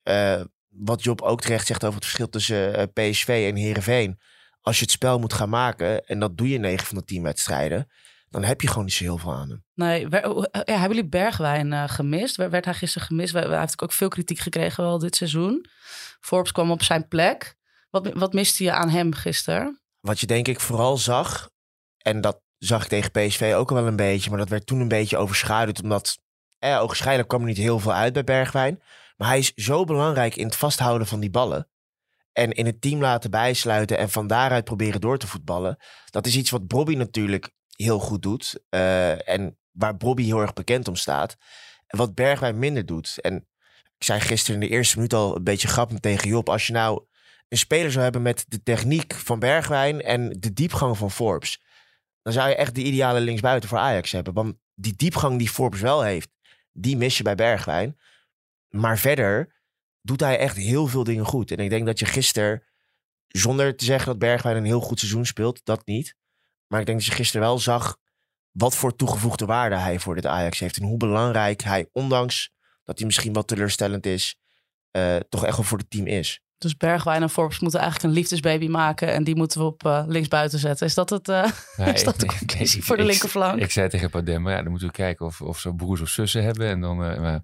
[0.77, 4.19] wat Job ook terecht zegt over het verschil tussen eh, PSV en Heerenveen...
[4.61, 7.23] als je het spel moet gaan maken, en dat doe je 9 van de 10
[7.23, 7.89] wedstrijden...
[8.29, 9.63] dan heb je gewoon niet zo heel veel aan hem.
[9.73, 10.07] nee.
[10.07, 12.35] wer- hoe- ja, hebben jullie Bergwijn eh, gemist?
[12.35, 13.33] Werd, werd hij gisteren gemist?
[13.33, 15.65] We- Hij heeft ook veel kritiek gekregen wel dit seizoen.
[16.19, 17.55] Forbes kwam op zijn plek.
[17.89, 19.79] Wat, wat miste je aan hem gisteren?
[19.99, 21.49] Wat je denk ik vooral zag,
[21.97, 24.79] en dat zag ik tegen PSV ook al wel een beetje, maar dat werd toen
[24.79, 26.17] een beetje overschaduwd, omdat
[26.59, 28.81] eh, ogenschijnlijk kwam er niet heel veel uit bij Bergwijn.
[29.15, 31.69] Maar hij is zo belangrijk in het vasthouden van die ballen.
[32.31, 35.77] En in het team laten bijsluiten en van daaruit proberen door te voetballen.
[36.09, 38.59] Dat is iets wat Bobby natuurlijk heel goed doet.
[38.69, 41.35] eh, en waar Bobby heel erg bekend om staat.
[41.87, 43.21] En wat Bergwijn minder doet.
[43.21, 43.35] En
[43.97, 46.49] ik zei gisteren in de eerste minuut al een beetje grappig tegen Job.
[46.49, 47.03] Als je nou
[47.47, 51.61] een speler zou hebben met de techniek van Bergwijn en de diepgang van Forbes.
[52.21, 54.33] Dan zou je echt de ideale linksbuiten voor Ajax hebben.
[54.33, 56.29] Want die diepgang die Forbes wel heeft,
[56.71, 57.97] die mis je bij Bergwijn.
[58.75, 59.55] Maar verder
[60.01, 61.51] doet hij echt heel veel dingen goed.
[61.51, 62.63] En ik denk dat je gisteren,
[63.27, 66.15] zonder te zeggen dat Bergwijn een heel goed seizoen speelt, dat niet.
[66.67, 67.97] Maar ik denk dat je gisteren wel zag
[68.51, 70.77] wat voor toegevoegde waarde hij voor dit Ajax heeft.
[70.77, 72.51] En hoe belangrijk hij, ondanks
[72.83, 74.35] dat hij misschien wat teleurstellend is,
[74.91, 76.41] eh, toch echt wel voor het team is.
[76.65, 79.13] Dus Bergwijn en Forbes moeten eigenlijk een liefdesbaby maken.
[79.13, 80.87] En die moeten we op eh, linksbuiten zetten.
[80.87, 81.43] Is dat, het, eh,
[81.77, 83.59] Nee, is dat de nee, conclusie ik- voor de linkerflank?
[83.61, 86.43] Ik zei tegen Padem, ja, dan moeten we kijken of, of ze broers of zussen
[86.43, 86.67] hebben.
[86.67, 87.43] En dan, eh, maar,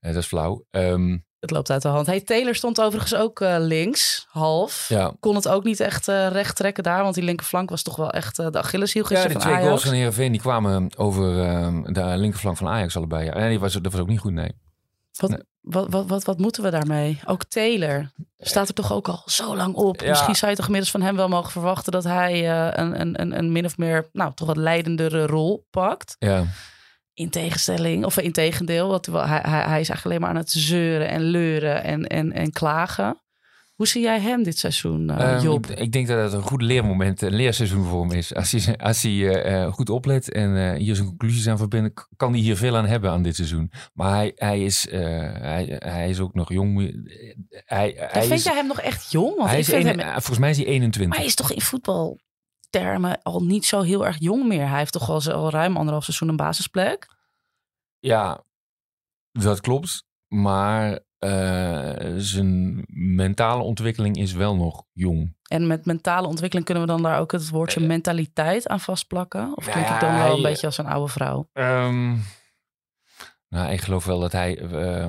[0.00, 0.64] eh, dat is flauw.
[0.70, 2.06] Ehm, Het loopt uit de hand.
[2.06, 4.86] Hey, Taylor stond overigens ook links, half.
[4.88, 7.02] ja, Kon het ook niet echt recht trekken daar.
[7.02, 9.68] Want die linkerflank was toch wel echt de Achilleshiel ja, gisteren die van twee Ajax.
[9.68, 13.24] goals van Heerenveen die kwamen over ehm, de linkerflank van Ajax allebei.
[13.24, 14.52] Ja, nee, die was, dat was ook niet goed, nee.
[15.16, 15.40] Wat, Nee.
[15.60, 17.20] wat, wat, wat, wat moeten we daarmee?
[17.24, 18.10] Ook Taylor.
[18.38, 20.00] Staat er toch ook al zo lang op.
[20.00, 20.08] Ja.
[20.08, 23.20] Misschien zou je toch inmiddels van hem wel mogen verwachten dat hij eh, een, een,
[23.20, 26.16] een, een min of meer, nou, toch wat leidendere rol pakt.
[26.18, 26.44] Ja.
[27.14, 30.50] In tegenstelling, of in tegendeel, want hij, hij, hij is eigenlijk alleen maar aan het
[30.50, 33.20] zeuren en leuren en, en, en klagen.
[33.76, 35.66] Hoe zie jij hem dit seizoen, eh, Ehm, Job?
[35.66, 38.34] ik, ik denk dat het een goed leermoment, een leerseizoen voor hem is.
[38.34, 42.32] Als hij, als hij eh, eh, goed oplet en hier zijn conclusies aan verbindt, kan
[42.32, 43.70] hij hier veel aan hebben aan dit seizoen.
[43.94, 46.76] Maar hij, hij, is, hij, hij is ook nog jong.
[47.50, 49.36] Hij, vind is, jij hem nog echt jong?
[49.36, 51.08] Want hij is vind een- hem, volgens mij is hij 21.
[51.08, 54.68] maar hij is toch in voetbaltermen al niet zo heel erg jong meer.
[54.68, 57.06] Hij heeft toch al, al ruim anderhalf seizoen een basisplek.
[57.98, 58.42] Ja,
[59.32, 60.04] dat klopt.
[60.28, 65.36] Maar eh, zijn mentale ontwikkeling is wel nog jong.
[65.48, 69.56] En met mentale ontwikkeling kunnen we dan daar ook het woordje Eh, mentaliteit aan vastplakken?
[69.56, 71.48] Of nou klink ik dan wel hij- een beetje als een oude vrouw?
[71.52, 72.16] Ehm,
[73.48, 74.58] nou, ik geloof wel dat hij.
[74.58, 75.08] eh,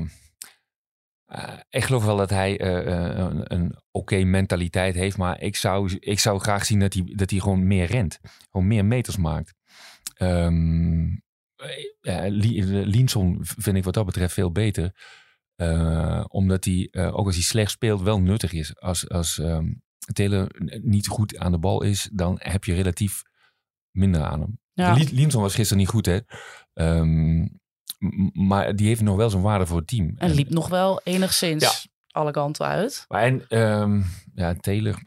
[1.69, 5.17] ik geloof wel dat hij een, een oké mentaliteit heeft.
[5.17, 8.19] Maar ik zou, ik zou graag zien dat hij, dat hij gewoon meer rent.
[8.51, 9.53] Gewoon meer meters maakt.
[10.15, 11.05] Ehm
[12.01, 14.91] eh, Li- Linson vind ik wat dat betreft veel beter.
[15.57, 18.79] Eh, omdat hij, eh, ook als hij slecht speelt, wel nuttig is.
[18.79, 19.73] Als, als ehm
[20.13, 23.21] Taylor niet goed aan de bal is, dan heb je relatief
[23.91, 24.59] minder aan hem.
[24.73, 24.97] Ja.
[25.31, 26.19] Was gisteren niet goed, hè?
[26.73, 27.47] Ehm,
[28.47, 30.13] maar die heeft nog wel zijn waarde voor het team.
[30.17, 31.89] En liep nog wel enigszins Ja.
[32.19, 33.05] alle kanten uit.
[33.07, 34.01] Maar en, ehm,
[34.33, 35.01] ja, Taylor,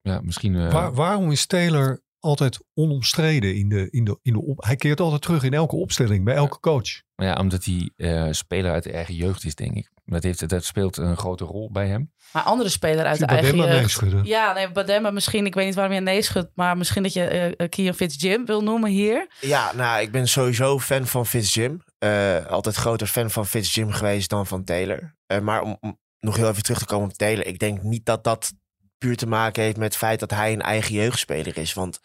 [0.00, 0.54] ja, misschien...
[0.56, 4.76] eh, Waar- waarom is Taylor altijd onomstreden in de, in de, in de op, Hij
[4.76, 7.02] keert altijd terug in elke opstelling, bij elke coach.
[7.18, 9.90] Maar ja, omdat hij eh, speler uit de eigen jeugd is, denk ik.
[10.04, 12.12] Dat, heeft, dat speelt een grote rol bij hem.
[12.32, 14.26] Maar andere speler uit de eigen Bademba jeugd.
[14.26, 15.46] Ja, nee, Bademba misschien.
[15.46, 16.50] Ik weet niet waarom je nee schudt.
[16.54, 19.26] Maar misschien dat je eh Kian Fitzjim wil noemen hier.
[19.40, 21.82] Ja, nou, ik ben sowieso fan van Fitzjim.
[21.98, 25.14] Eh altijd groter fan van Fitzjim geweest dan van Taylor.
[25.26, 27.46] Eh, maar om, om nog heel even terug te komen op Taylor.
[27.46, 28.52] Ik denk niet dat dat
[28.98, 31.74] puur te maken heeft met het feit dat hij een eigen jeugdspeler is.
[31.74, 32.00] Want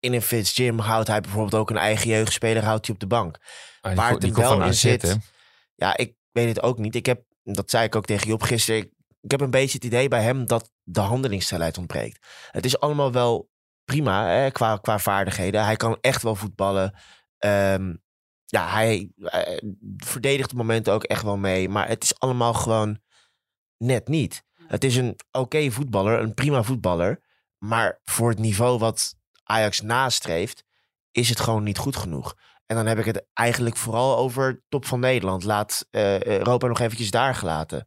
[0.00, 3.38] in een Fitzjim houdt hij bijvoorbeeld ook een eigen jeugdspeler houdt hij op de bank.
[3.82, 5.02] Ah, Waar het komt wel van in zit.
[5.02, 5.14] hè?
[5.74, 6.94] Ja, ik weet het ook niet.
[6.94, 8.80] Ik heb, dat zei ik ook tegen Job gisteren.
[8.80, 8.90] Ik,
[9.20, 12.26] ik heb een beetje het idee bij hem dat de handelingssnelheid ontbreekt.
[12.50, 13.50] Het is allemaal wel
[13.84, 15.64] prima hè, qua, qua vaardigheden.
[15.64, 16.94] Hij kan echt wel voetballen.
[17.38, 17.94] Ehm,
[18.44, 19.58] ja, hij, eh,
[19.96, 21.68] verdedigt de momenten ook echt wel mee.
[21.68, 23.00] Maar het is allemaal gewoon
[23.76, 24.44] net niet.
[24.66, 27.22] Het is een oké voetballer, een prima voetballer.
[27.58, 30.64] Maar voor het niveau wat Ajax nastreeft,
[31.10, 32.36] is het gewoon niet goed genoeg.
[32.72, 35.44] En dan heb ik het eigenlijk vooral over top van Nederland.
[35.44, 37.86] Laat eh, Europa nog eventjes daar gelaten.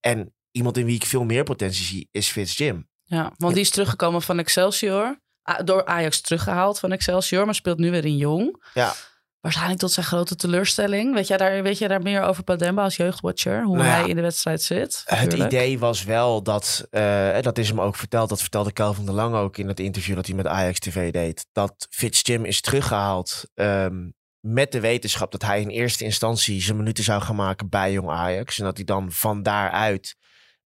[0.00, 2.88] En iemand in wie ik veel meer potentie zie, is Fitzjim.
[3.04, 5.20] Ja, want die is teruggekomen van Excelsior.
[5.42, 7.44] Ah, Door Ajax teruggehaald van Excelsior.
[7.44, 8.64] Maar speelt nu weer in Jong.
[8.74, 8.92] Ja.
[9.40, 11.14] Waarschijnlijk tot zijn grote teleurstelling.
[11.14, 13.64] Weet jij daar, weet jij daar meer over Bademba als jeugdwatcher?
[13.64, 15.02] Hoe Nou ja, hij in de wedstrijd zit?
[15.04, 19.12] Het idee was wel dat, en dat is hem ook verteld, dat vertelde Kelvin de
[19.12, 23.44] Lange ook in het interview dat hij met Ajax TV deed, dat Fitzjim is teruggehaald
[23.54, 24.08] ehm,
[24.40, 28.10] met de wetenschap dat hij in eerste instantie zijn minuten zou gaan maken bij Jong
[28.10, 28.58] Ajax.
[28.58, 30.16] En dat hij dan van daaruit,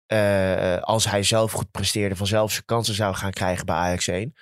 [0.06, 4.34] eh, als hij zelf goed presteerde, vanzelf zijn kansen zou gaan krijgen bij Ajax 1.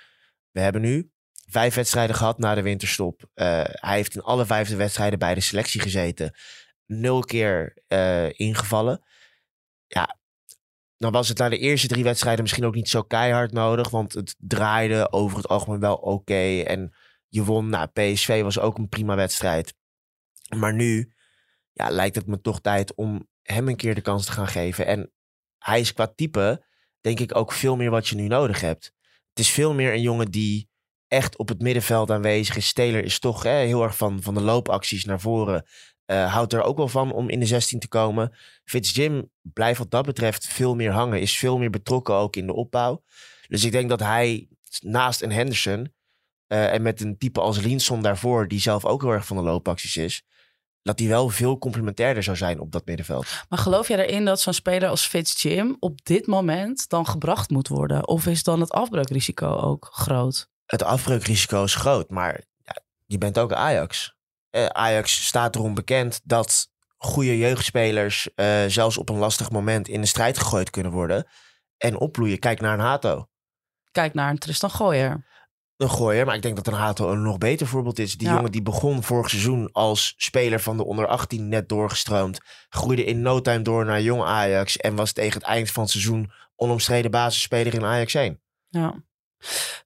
[0.51, 1.11] We hebben nu
[1.49, 3.29] vijf wedstrijden gehad na de winterstop.
[3.33, 6.35] Eh, hij heeft in alle vijfde wedstrijden bij de selectie gezeten.
[6.85, 9.03] Nul keer eh, ingevallen.
[9.87, 10.17] Ja,
[10.97, 13.89] dan was het na de eerste drie wedstrijden misschien ook niet zo keihard nodig.
[13.89, 16.61] Want het draaide over het algemeen wel oké.
[16.61, 16.93] en
[17.33, 17.69] je won.
[17.69, 19.75] Nou, PSV was ook een prima wedstrijd.
[20.55, 21.13] Maar nu
[21.71, 24.85] ja, lijkt het me toch tijd om hem een keer de kans te gaan geven.
[24.85, 25.11] En
[25.57, 26.65] hij is qua type,
[27.01, 28.93] denk ik, ook veel meer wat je nu nodig hebt.
[29.29, 30.69] Het is veel meer een jongen die
[31.07, 32.73] echt op het middenveld aanwezig is.
[32.73, 35.65] Taylor is toch hè, heel erg van, van de loopacties naar voren.
[36.05, 38.37] Eh, houdt er ook wel van om in de 16 te komen.
[38.63, 41.21] Fitzjim blijft wat dat betreft veel meer hangen.
[41.21, 43.03] Is veel meer betrokken ook in de opbouw.
[43.47, 44.47] Dus ik denk dat hij
[44.79, 45.93] naast een Henderson...
[46.53, 48.47] eh, en met een type als Linson daarvoor...
[48.47, 50.23] die zelf ook heel erg van de loopacties is...
[50.81, 53.25] dat hij wel veel complementairder zou zijn op dat middenveld.
[53.49, 57.67] Maar geloof jij erin dat zo'n speler als Fitzjim op dit moment dan gebracht moet
[57.67, 58.07] worden?
[58.07, 60.49] Of is dan het afbreukrisico ook groot?
[60.65, 64.15] Het afbreukrisico is groot, maar ja, je bent ook Ajax.
[64.49, 68.33] Eh, Ajax staat erom bekend dat goede jeugdspelers...
[68.35, 71.27] eh, zelfs op een lastig moment in de strijd gegooid kunnen worden...
[71.77, 72.39] en opbloeien.
[72.39, 73.27] Kijk naar een Hato.
[73.91, 75.31] Kijk naar een Tristan Gooier.
[75.77, 76.25] Een gooier.
[76.25, 78.17] Maar ik denk dat een Hato een nog beter voorbeeld is.
[78.17, 78.33] Die Ja.
[78.33, 82.39] jongen die begon vorig seizoen als speler van de onder 18 net doorgestroomd.
[82.69, 84.77] Groeide in no time door naar jong Ajax.
[84.77, 88.41] En was tegen het eind van het seizoen onomstreden basisspeler in Ajax 1.
[88.69, 89.03] Ja.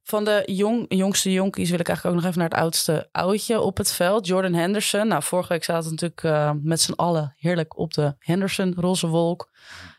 [0.04, 3.60] Van de jong, jongste jonkies wil ik eigenlijk ook nog even naar het oudste oudje
[3.62, 4.28] op het veld.
[4.28, 5.08] Jordan Henderson.
[5.08, 9.08] Nou, vorige week zaten we natuurlijk eh, met z'n allen heerlijk op de Henderson roze
[9.08, 9.50] wolk.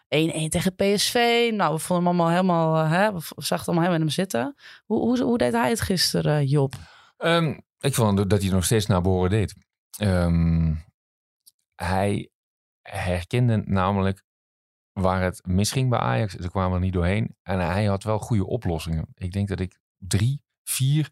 [0.09, 1.51] 1-1 tegen PSV.
[1.55, 4.09] Nou, we vonden hem allemaal helemaal, eh, hè, we zagen het allemaal helemaal in hem
[4.09, 4.55] zitten.
[4.85, 6.75] Hoe, hoe, hoe deed hij het gisteren, eh, Job?
[7.17, 9.55] Ehm, ik vond dat hij nog steeds naar behoren deed.
[9.99, 10.75] Ehm,
[11.75, 12.31] hij
[12.83, 14.23] herkende namelijk
[14.93, 16.35] waar het misging bij Ajax.
[16.35, 17.37] Ze kwamen er niet doorheen.
[17.43, 19.07] En hij had wel goede oplossingen.
[19.15, 21.11] Ik denk dat ik drie, vier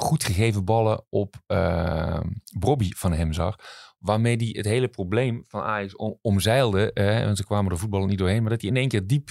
[0.00, 2.20] goed gegeven ballen op uh,
[2.58, 3.56] Bobby van hem zag.
[3.98, 6.92] Waarmee hij het hele probleem van Ajax om, omzeilde.
[6.92, 8.40] Eh, want ze kwamen de voetballen niet doorheen.
[8.40, 9.30] Maar dat hij in één keer diep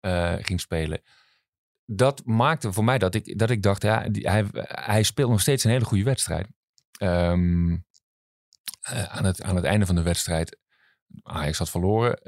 [0.00, 1.02] uh, ging spelen.
[1.84, 5.64] Dat maakte voor mij dat ik, dat ik dacht, ja, hij, hij speelt nog steeds
[5.64, 6.46] een hele goede wedstrijd.
[7.02, 7.84] Um,
[8.86, 10.58] aan, het, aan het einde van de wedstrijd,
[11.22, 12.18] Ajax had verloren,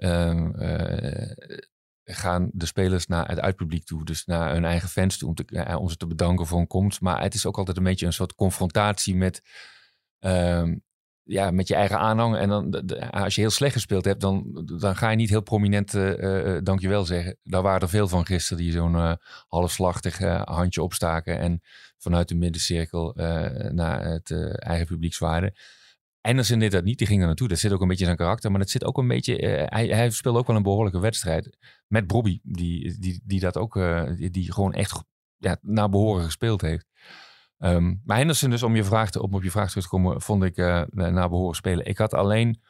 [2.10, 4.04] gaan de spelers naar het uitpubliek toe.
[4.04, 7.00] Dus naar hun eigen fans toe om, te, om ze te bedanken voor een komst.
[7.00, 9.42] Maar het is ook altijd een beetje een soort confrontatie met,
[10.20, 10.82] um,
[11.22, 12.36] ja, met je eigen aanhang.
[12.36, 15.94] En dan, als je heel slecht gespeeld hebt, dan, dan ga je niet heel prominent
[15.94, 17.36] uh, dankjewel zeggen.
[17.42, 19.18] Daar waren er veel van gisteren die zo'n
[19.48, 21.38] halfslachtig handje opstaken.
[21.38, 21.60] En
[21.98, 23.12] vanuit de middencirkel
[23.72, 25.52] naar het eigen publiek zwaaiden.
[26.28, 27.48] Anderson deed dat niet, die ging er naartoe.
[27.48, 28.50] Dat zit ook een beetje in zijn karakter.
[28.50, 29.42] Maar dat zit ook een beetje.
[29.42, 31.56] Uh, hij, hij speelde ook wel een behoorlijke wedstrijd.
[31.86, 33.76] Met Bobby, die, die, die dat ook.
[33.76, 35.02] Uh, die, gewoon echt
[35.36, 36.86] ja, naar behoren gespeeld heeft.
[37.58, 40.20] Um, maar Henderson, dus om, je vraag te, om op je vraag terug te komen,
[40.20, 41.86] vond ik uh, naar behoren spelen.
[41.86, 42.60] Ik had alleen.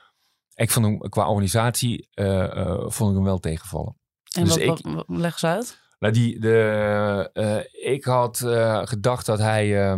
[0.55, 2.09] Ik vond hem qua organisatie.
[2.87, 3.97] vond ik hem wel tegenvallen.
[4.37, 5.81] En dus wat, ik, wat, leg eens uit.
[5.99, 8.38] Nou, die, de, ik had
[8.85, 9.97] gedacht dat hij.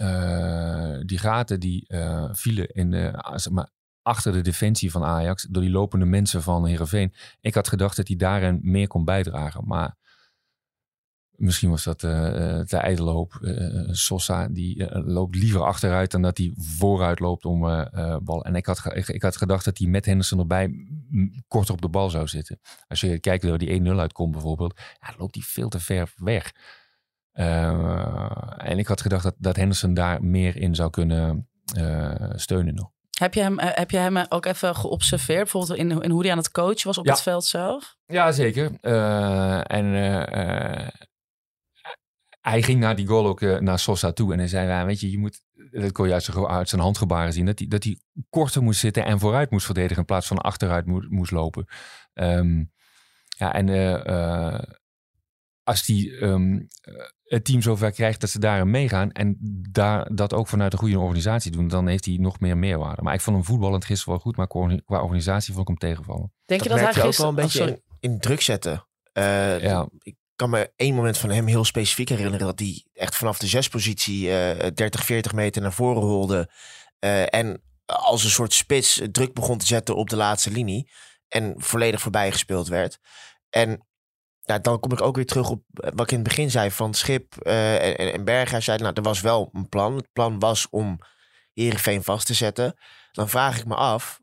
[0.00, 3.68] Uh, die gaten die uh, vielen in de, zeg maar,
[4.02, 7.12] achter de defensie van Ajax door die lopende mensen van Heerenveen.
[7.40, 9.66] Ik had gedacht dat hij daarin meer kon bijdragen.
[9.66, 9.96] Maar
[11.30, 13.28] misschien was dat uh, te ijdele.
[13.40, 17.60] Uh, Sosa die loopt liever achteruit dan dat hij vooruit loopt om
[18.22, 18.44] bal.
[18.44, 20.86] En ik had, ik, ik, had gedacht dat hij met Henderson erbij
[21.48, 22.60] korter op de bal zou zitten.
[22.88, 26.52] Als je kijkt waar die 1-0 uitkomt bijvoorbeeld, ja, loopt hij veel te ver weg.
[27.34, 32.74] Uh, en ik had gedacht dat, dat Henderson daar meer in zou kunnen uh, steunen
[32.74, 32.90] nog.
[33.18, 36.38] Heb je, hem, heb je hem ook even geobserveerd, bijvoorbeeld in, in hoe hij aan
[36.38, 37.12] het coachen was op ja.
[37.12, 37.96] het veld zelf?
[38.06, 38.80] Ja, zeker.
[39.62, 39.84] En
[42.40, 44.32] hij ging naar die goal ook naar Sosa toe.
[44.32, 46.80] En hij zei, ja, weet je, je moet, dat kon je uit zijn, uit zijn
[46.80, 47.98] handgebaren zien, dat hij, dat hij
[48.30, 51.66] korter moest zitten en vooruit moest verdedigen in plaats van achteruit moest, moest lopen.
[52.14, 52.72] Um,
[53.36, 53.68] ja, en
[55.62, 56.66] als die um,
[57.28, 59.36] het team zover krijgt dat ze daarin meegaan en
[59.70, 63.02] daar dat ook vanuit een goede organisatie doen, dan heeft hij nog meer meerwaarde.
[63.02, 64.46] Maar ik vond hem voetballend gisteren wel goed, maar
[64.84, 66.32] qua organisatie vond ik hem tegenvallen.
[66.44, 68.86] Denk je dat, dat, hij gisteren ook wel een beetje in, in, druk zetten?
[69.12, 69.88] Uh, ja.
[69.98, 73.46] Ik kan me één moment van hem heel specifiek herinneren dat hij echt vanaf de
[73.46, 76.50] zespositie uh, 30, 40 meter naar voren rolde
[77.00, 80.90] uh, en als een soort spits druk begon te zetten op de laatste linie
[81.28, 82.98] en volledig voorbij gespeeld werd.
[83.50, 83.87] En
[84.48, 86.94] ja, dan kom ik ook weer terug op wat ik in het begin zei van
[86.94, 88.62] Schip uh, en, en Berger.
[88.62, 89.96] Zei, nou, er was wel een plan.
[89.96, 90.98] Het plan was om
[91.54, 92.74] Heerenveen vast te zetten.
[93.12, 94.20] Dan vraag ik me af,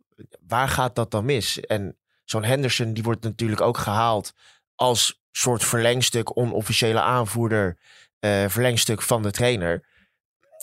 [0.47, 1.59] waar gaat dat dan mis?
[1.59, 4.33] En zo'n Henderson, die wordt natuurlijk ook gehaald
[4.75, 7.77] als soort verlengstuk, onofficiële aanvoerder,
[8.19, 9.85] uh, verlengstuk van de trainer.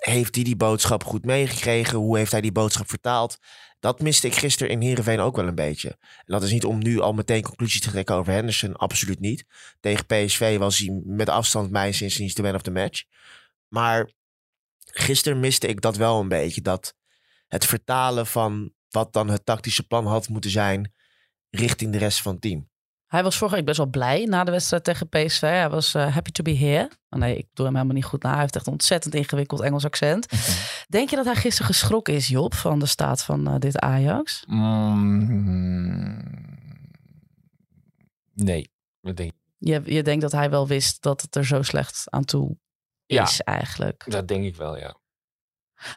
[0.02, 1.98] Heeft hij die boodschap goed meegekregen?
[1.98, 3.38] Hoe heeft hij die boodschap vertaald?
[3.80, 5.88] Dat miste ik gisteren in Heerenveen ook wel een beetje.
[5.98, 8.76] En dat is niet om nu al meteen conclusies te trekken over Henderson.
[8.76, 9.44] Absoluut niet.
[9.80, 13.04] Tegen PSV was hij met afstand mij sindsdien de man of the match.
[13.68, 14.10] Maar
[14.84, 16.60] gisteren miste ik dat wel een beetje.
[16.60, 16.94] Dat
[17.48, 20.92] het vertalen van wat dan het tactische plan had moeten zijn
[21.50, 22.70] richting de rest van het team.
[23.12, 25.40] Hij was vorige week best wel blij na de wedstrijd tegen PSV.
[25.40, 26.90] Hij was uh, happy to be here.
[27.10, 28.30] Oh nee, ik doe hem helemaal niet goed na.
[28.30, 30.26] Hij heeft echt een ontzettend ingewikkeld Engels accent.
[30.88, 34.44] Denk je dat hij gisteren geschrokken is, Job, van de staat van uh, dit Ajax?
[34.46, 36.22] Mm,
[38.34, 38.70] nee,
[39.00, 42.24] dat denk je, je denkt dat hij wel wist dat het er zo slecht aan
[42.24, 42.56] toe
[43.06, 44.04] is ja, eigenlijk?
[44.06, 44.96] Dat denk ik wel, ja.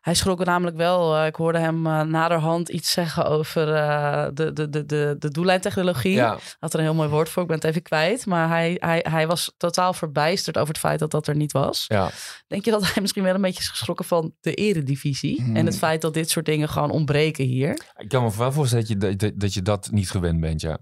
[0.02, 1.17] Hij schrok er namelijk wel.
[1.17, 5.30] Uh, ik hoorde hem uh, naderhand iets zeggen over uh, de, de, de, de, de
[5.30, 6.13] doellijntechnologie.
[6.13, 6.38] Ja.
[6.60, 8.26] Had er een heel mooi woord voor, ik ben het even kwijt.
[8.26, 11.86] Maar hij, hij, hij was totaal verbijsterd over het feit dat dat er niet was.
[11.88, 12.10] Ja.
[12.48, 15.41] Denk je dat hij misschien wel een beetje is geschrokken van de eredivisie?
[15.41, 15.56] Hmm.
[15.56, 17.71] En het feit dat dit soort dingen gewoon ontbreken hier?
[17.98, 20.78] Ik kan me wel voorstellen dat je dat, dat, je dat niet gewend bent, ja.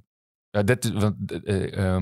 [0.50, 2.02] ja dat, want, uh,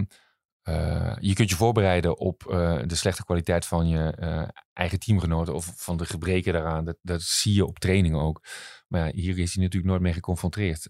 [0.70, 5.54] uh, je kunt je voorbereiden op uh, de slechte kwaliteit van je uh, eigen teamgenoten
[5.54, 6.86] of van de gebreken daaraan.
[6.86, 8.44] Dat, dat zie je op training ook.
[8.88, 10.88] Maar ja, hier is hij natuurlijk nooit mee geconfronteerd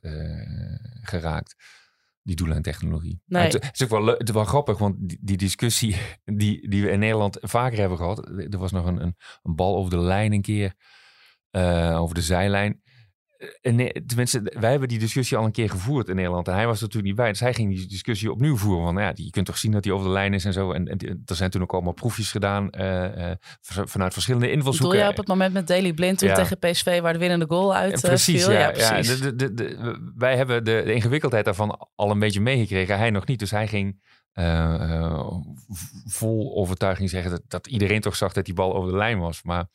[1.01, 1.55] geraakt,
[2.21, 3.21] die doellijntechnologie.
[3.25, 3.43] Nee.
[3.43, 6.81] Het, het, is ook wel, het is wel grappig, want die, die, discussie die, die
[6.83, 8.27] we in Nederland vaker hebben gehad.
[8.27, 10.73] Er was nog een, een, een bal over de lijn een keer,
[11.97, 12.81] over de zijlijn.
[13.61, 16.47] En nee, tenminste, wij hebben die discussie al een keer gevoerd in Nederland.
[16.47, 17.29] En hij was er natuurlijk niet bij.
[17.31, 18.83] Dus hij ging die discussie opnieuw voeren.
[18.85, 20.71] Van, nou ja, je kunt toch zien dat hij over de lijn is en zo.
[20.71, 24.97] En, en er zijn toen ook allemaal proefjes gedaan eh, eh, vanuit verschillende Bedoel invalshoeken.
[24.99, 26.35] jij op het moment met Daily Blind toen Ja.
[26.35, 28.51] tegen PSV waar de winnende goal uit eh, precies, viel?
[28.53, 28.59] ja.
[28.59, 29.19] Ja, precies.
[29.19, 32.97] Ja, de, de, de, de- wij hebben de, de ingewikkeldheid daarvan al een beetje meegekregen.
[32.97, 33.39] Hij nog niet.
[33.39, 34.01] Dus hij ging
[34.31, 35.27] eh, eh,
[36.05, 39.43] vol overtuiging zeggen dat, dat iedereen toch zag dat die bal over de lijn was.
[39.43, 39.65] Maar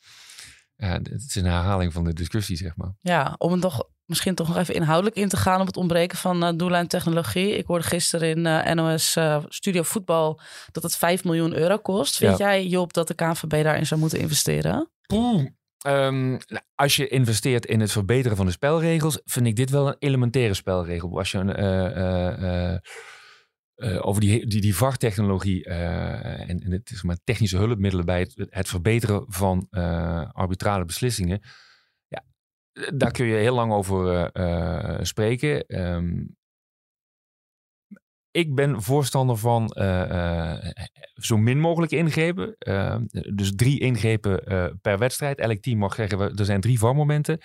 [0.77, 2.93] ja, het is een herhaling van de discussie, zeg maar.
[2.99, 6.17] Ja, om het toch misschien toch nog even inhoudelijk in te gaan op het ontbreken
[6.17, 7.57] van eh doellijn technologie.
[7.57, 10.39] Ik hoorde gisteren in eh, NOS eh, Studio Voetbal
[10.71, 12.17] dat het 5 miljoen euro kost.
[12.17, 12.45] Vind Ja.
[12.45, 14.91] jij, Job, dat de KNVB daarin zou moeten investeren?
[15.07, 15.45] Poeh.
[15.77, 19.87] Ehm, nou, als je investeert in het verbeteren van de spelregels, vind ik dit wel
[19.87, 21.17] een elementaire spelregel.
[21.17, 22.81] Als je een,
[23.77, 28.19] eh, over die, die, die VAR-technologie eh, en, en het is maar technische hulpmiddelen bij
[28.19, 31.41] het, het verbeteren van eh, arbitrale beslissingen.
[32.07, 32.23] Ja,
[32.93, 34.29] daar kun je heel lang over
[35.05, 35.67] spreken.
[35.67, 36.25] Ehm,
[38.31, 39.69] ik ben voorstander van
[41.13, 42.55] zo min mogelijk ingrepen.
[42.57, 42.97] Eh,
[43.35, 44.43] dus drie ingrepen
[44.81, 45.39] per wedstrijd.
[45.39, 47.39] Elk team mag zeggen, er zijn drie VAR-momenten.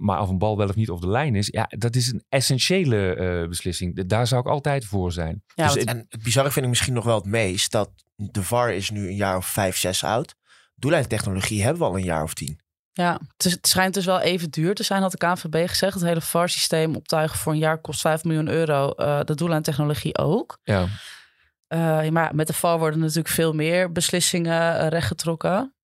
[0.00, 2.24] Maar of een bal wel of niet op de lijn is, ja, dat is een
[2.28, 4.06] essentiële eh, beslissing.
[4.06, 5.42] Daar zou ik altijd voor zijn.
[5.54, 8.72] Ja, Dus En het bizarre vind ik misschien nog wel het meest dat de VAR
[8.72, 10.34] is nu een jaar of vijf, zes oud.
[10.74, 12.58] Doellijntechnologie hebben we al een jaar of tien.
[12.92, 15.94] Ja, het, is- het schijnt dus wel even duur te zijn, had de KNVB gezegd.
[15.94, 18.90] Het hele VAR-systeem optuigen voor een jaar kost 5 miljoen euro.
[18.90, 20.58] Eh de doellijntechnologie ook.
[20.62, 20.86] ja.
[21.68, 25.74] Eh, maar met de VAR worden natuurlijk veel meer beslissingen rechtgetrokken.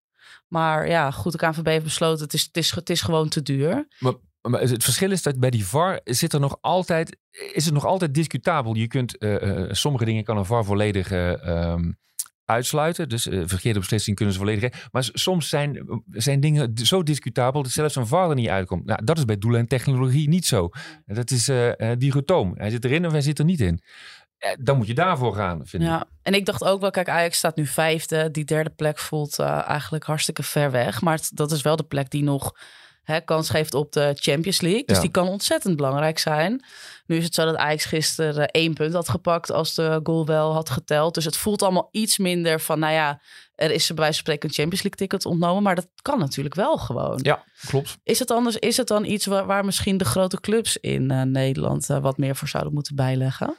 [0.54, 3.42] Maar ja, goed, de KNVB heeft besloten, het is, het is, het is gewoon te
[3.42, 3.88] duur.
[3.98, 7.16] Maar het verschil is dat bij die VAR zit er nog altijd,
[7.52, 8.74] is het nog altijd discutabel.
[8.74, 11.92] Je kunt eh, eh, sommige dingen kan een VAR volledig eh, ehm,
[12.44, 13.08] uitsluiten.
[13.08, 14.88] Dus verkeerde beslissingen kunnen ze volledig.
[14.92, 18.84] Maar soms zijn, zijn dingen zo discutabel dat zelfs een VAR er niet uitkomt.
[18.84, 20.68] Nou, dat is bij doelen en technologie niet zo.
[21.06, 22.52] Dat is eh, dichotoom.
[22.56, 23.80] Hij zit erin of hij zit er niet in.
[24.44, 25.88] Eh, dan moet je daarvoor gaan, vind ik.
[25.88, 28.30] Ja, en ik dacht ook wel, kijk, Ajax staat nu vijfde.
[28.30, 31.00] Die derde plek voelt eh, eigenlijk hartstikke ver weg.
[31.00, 32.52] Maar het- dat is wel de plek die nog
[33.02, 34.84] hè, kans geeft op de Champions League.
[34.86, 35.02] Dus Ja.
[35.02, 36.64] die kan ontzettend belangrijk zijn.
[37.06, 40.26] Nu is het zo dat Ajax gisteren eh, één punt had gepakt als de goal
[40.26, 41.14] wel had geteld.
[41.14, 43.20] Dus het voelt allemaal iets minder van, nou ja,
[43.54, 45.62] er is ze bij wijze van spreken een Champions League ticket ontnomen.
[45.62, 47.18] Maar dat kan natuurlijk wel gewoon.
[47.22, 47.98] Ja, klopt.
[48.02, 51.86] Is het anders, is het dan iets waar, waar misschien de grote clubs in Nederland
[51.86, 53.54] wat meer voor zouden moeten bijleggen?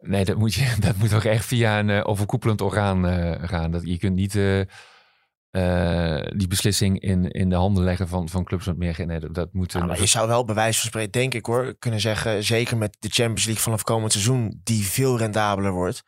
[0.00, 3.70] Nee, dat moet, je, dat moet toch echt via een eh, overkoepelend orgaan eh, gaan.
[3.70, 8.66] Dat, je kunt niet eh, die beslissing in, in de handen leggen van, van clubs
[8.66, 9.06] wat meer.
[9.06, 11.46] Nee, dat, dat moet Nou, maar je zou wel bij wijze van spreken, denk ik
[11.46, 16.02] hoor, kunnen zeggen, zeker met de Champions League vanaf komend seizoen, die veel rendabeler wordt.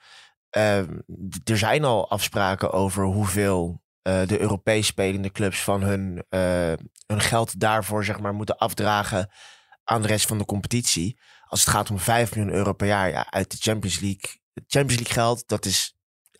[0.50, 0.78] Eh,
[1.28, 6.24] d- er zijn al afspraken over hoeveel de Europees spelende clubs van hun,
[7.06, 9.30] hun geld daarvoor zeg maar, moeten afdragen
[9.84, 11.18] aan de rest van de competitie.
[11.52, 14.40] Als het gaat om 5 miljoen euro per jaar ja, uit de Champions League.
[14.54, 15.94] Het Champions League geld, dat is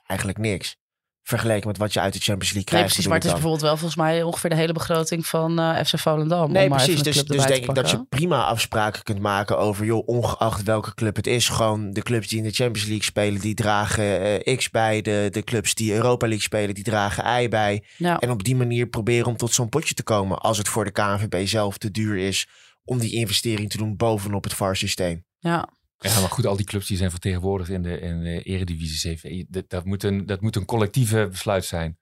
[0.07, 0.77] eigenlijk niks.
[1.23, 2.87] Vergeleken met wat je uit de Champions League Nee, krijgt.
[2.87, 3.07] precies.
[3.07, 6.53] Maar het is bijvoorbeeld wel volgens mij ongeveer de hele begroting van eh, FC Volendam.
[6.53, 7.03] Nee, precies.
[7.03, 11.17] Dus, dus denk ik dat je prima afspraken kunt maken over, joh, ongeacht welke club
[11.17, 11.49] het is.
[11.49, 15.03] Gewoon de clubs die in de Champions League spelen, die dragen eh, X bij.
[15.03, 17.85] De, de clubs die Europa League spelen, die dragen Y bij.
[17.97, 18.19] Ja.
[18.19, 20.39] En op die manier proberen om tot zo'n potje te komen.
[20.39, 22.47] Als het voor de KNVB zelf te duur is
[22.85, 25.25] om die investering te doen bovenop het VAR-systeem.
[25.39, 25.69] ja.
[25.99, 29.45] ja, maar goed, al die clubs die zijn vertegenwoordigd in de, in de Eredivisie CV.
[29.49, 31.99] Dat, dat, moet een, dat moet een collectieve besluit zijn.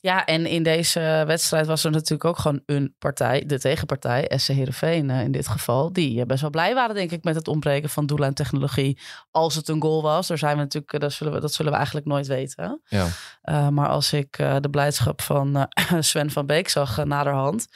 [0.00, 4.48] Ja, en in deze wedstrijd was er natuurlijk ook gewoon een partij, de tegenpartij, SC
[4.48, 7.48] Heerenveen eh, in dit geval, die eh, best wel blij waren denk ik met het
[7.48, 8.98] ontbreken van doellijntechnologie
[9.30, 10.26] als het een goal was.
[10.26, 12.80] Daar zijn we natuurlijk, eh, dat zullen we, dat zullen we eigenlijk nooit weten.
[12.84, 13.06] Ja.
[13.44, 17.66] Uh, maar als ik uh, de blijdschap van uh, Sven van Beek zag naderhand.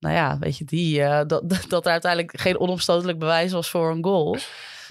[0.00, 4.04] Nou ja, weet je, die, dat, dat er uiteindelijk geen onomstotelijk bewijs was voor een
[4.04, 4.38] goal.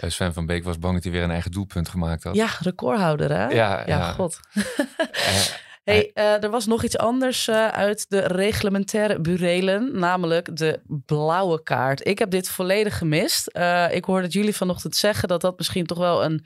[0.07, 2.35] Sven van Beek was bang dat hij weer een eigen doelpunt gemaakt had.
[2.35, 3.43] Ja, recordhouder hè?
[3.43, 4.11] Ja, ja, ja.
[4.11, 4.39] god.
[5.85, 10.79] Eh, Hey, uh, er was nog iets anders uh, uit de reglementaire burelen, namelijk de
[11.05, 12.07] blauwe kaart.
[12.07, 13.49] Ik heb dit volledig gemist.
[13.53, 16.45] Uh, ik hoorde jullie vanochtend zeggen dat dat misschien toch wel een,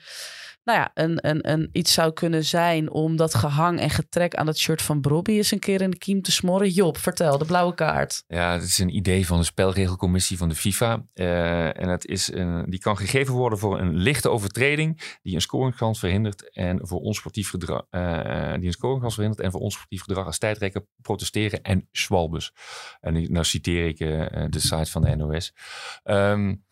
[0.64, 4.48] nou ja, een, een, een iets zou kunnen zijn om dat gehang en getrek aan
[4.48, 6.70] het shirt van Brobby eens een keer in de kiem te smoren.
[6.70, 8.24] Job, vertel, de blauwe kaart.
[8.28, 11.06] Ja, het is een idee van de spelregelcommissie van de FIFA.
[11.14, 15.42] Uh, en het is een, die kan gegeven worden voor een lichte overtreding die een
[15.42, 20.26] scoringskans verhindert en voor onsportief gedrag, uh, die een scoringskans verhindert en voor onsportief gedrag
[20.26, 22.54] als tijdrekker, protesteren en zwalbes.
[23.00, 25.54] En die, nou citeer ik uh, de site van de NOS.
[26.04, 26.66] Um,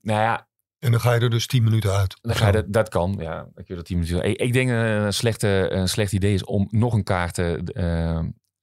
[0.00, 0.48] nou ja,
[0.84, 2.16] en dan ga je er dus 10 minuten uit.
[2.20, 3.48] Dan ga je dat, dat kan, ja.
[3.54, 4.28] Ik, dat 10 minuten.
[4.28, 7.60] Ik, ik denk dat een, slechte, een slecht idee is om nog een kaart te,
[7.74, 8.18] uh,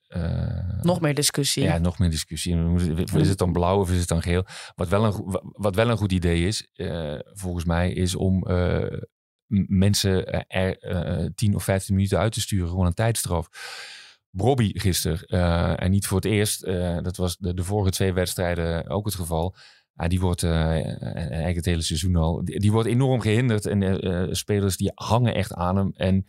[0.08, 1.64] eh, Nog meer discussie.
[1.64, 2.58] Ja, nog meer discussie.
[3.16, 4.46] Is het dan blauw of is het dan geel?
[4.76, 9.02] Wat wel een, wat wel een goed idee is, eh, volgens mij, is om eh,
[9.68, 12.70] mensen er eh, 10 of 15 minuten uit te sturen.
[12.70, 13.50] Gewoon een tijdstraf.
[14.32, 18.14] Bobby gisteren, eh, en niet voor het eerst, eh, dat was de, de vorige twee
[18.14, 19.56] wedstrijden ook het geval.
[19.94, 23.66] Ja, die wordt eh, en eigenlijk het hele seizoen al, die, die wordt enorm gehinderd.
[23.66, 25.92] En eh, eh, spelers die hangen echt aan hem.
[25.96, 26.26] En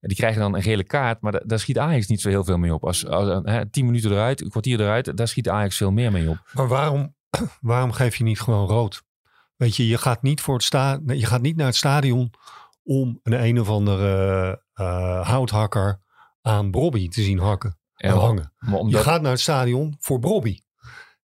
[0.00, 2.56] die krijgen dan een gele kaart, maar da- daar schiet Ajax niet zo heel veel
[2.58, 2.84] mee op.
[2.84, 3.04] Als,
[3.70, 6.50] 10 minuten eruit, een kwartier eruit, daar schiet Ajax veel meer mee op.
[6.52, 7.14] Maar waarom,
[7.60, 9.02] waarom geef je niet gewoon rood?
[9.56, 12.30] Weet je, je gaat niet, voor het sta je gaat niet naar het stadion
[12.82, 16.00] om een een of andere eh, houthakker
[16.40, 18.52] aan Brobby te zien hakken en hangen.
[18.58, 20.58] Maar Je gaat naar het stadion voor Brobby.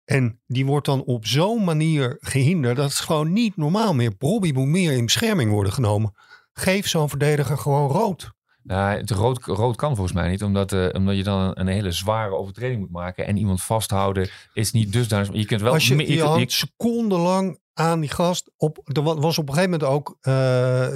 [0.09, 2.77] En die wordt dan op zo'n manier gehinderd.
[2.77, 4.17] Dat is gewoon niet normaal meer.
[4.17, 6.15] Brobby moet meer in bescherming worden genomen.
[6.53, 8.31] Geef zo'n verdediger gewoon rood.
[8.63, 11.67] Nou, het rood, rood kan volgens mij niet, omdat, eh, omdat je dan een, een
[11.67, 13.27] hele zware overtreding moet maken.
[13.27, 15.29] En iemand vasthouden is niet dusdanig.
[15.33, 15.73] Je kunt wel.
[15.73, 18.51] Als je, je, hangt secondenlang aan die gast.
[18.57, 20.33] Op, er wa- was op een gegeven moment ook eh,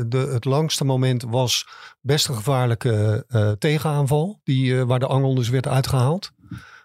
[0.07, 1.69] de, het langste moment was
[2.01, 4.41] best een gevaarlijke eh, tegenaanval.
[4.45, 6.31] Die, waar de angel dus werd uitgehaald.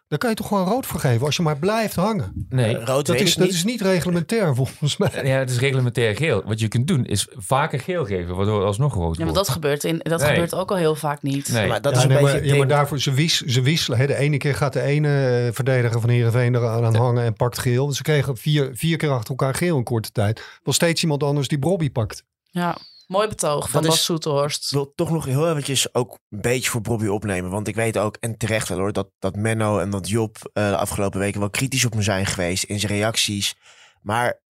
[0.07, 2.45] Daar kan je toch gewoon rood voor geven als je maar blijft hangen.
[2.49, 3.53] nee, Eh, rood Dat is, dat niet.
[3.55, 5.09] is niet reglementair volgens mij.
[5.23, 6.43] ja, het is reglementair geel.
[6.45, 9.47] Wat je kunt doen is vaker geel geven, waardoor het alsnog rood Ja, maar wordt.
[9.47, 10.29] dat gebeurt, in, dat Nee.
[10.29, 11.51] gebeurt ook al heel vaak niet.
[11.51, 11.67] Nee.
[11.67, 13.97] Maar dat ja, is een nee, beetje maar, ja, maar daarvoor, ze, ze wisselen.
[13.99, 14.07] Hè.
[14.07, 17.57] De ene keer gaat de ene eh, verdediger van Heerenveen eraan aan hangen en pakt
[17.59, 17.91] geel.
[17.91, 20.59] Ze kregen vier, vier keer achter elkaar geel in korte tijd.
[20.63, 22.23] Wel steeds iemand anders die Brobby pakt.
[22.51, 22.77] Ja,
[23.07, 24.65] mooi betoog van Dat Bas Soeterhorst.
[24.65, 27.51] Ik wil toch nog heel eventjes ook een beetje voor Bobby opnemen.
[27.51, 30.69] Want ik weet ook, en terecht wel hoor, dat, dat Menno en dat Job eh,
[30.69, 33.55] de afgelopen weken wel kritisch op me zijn geweest in zijn reacties.
[34.01, 34.41] Maar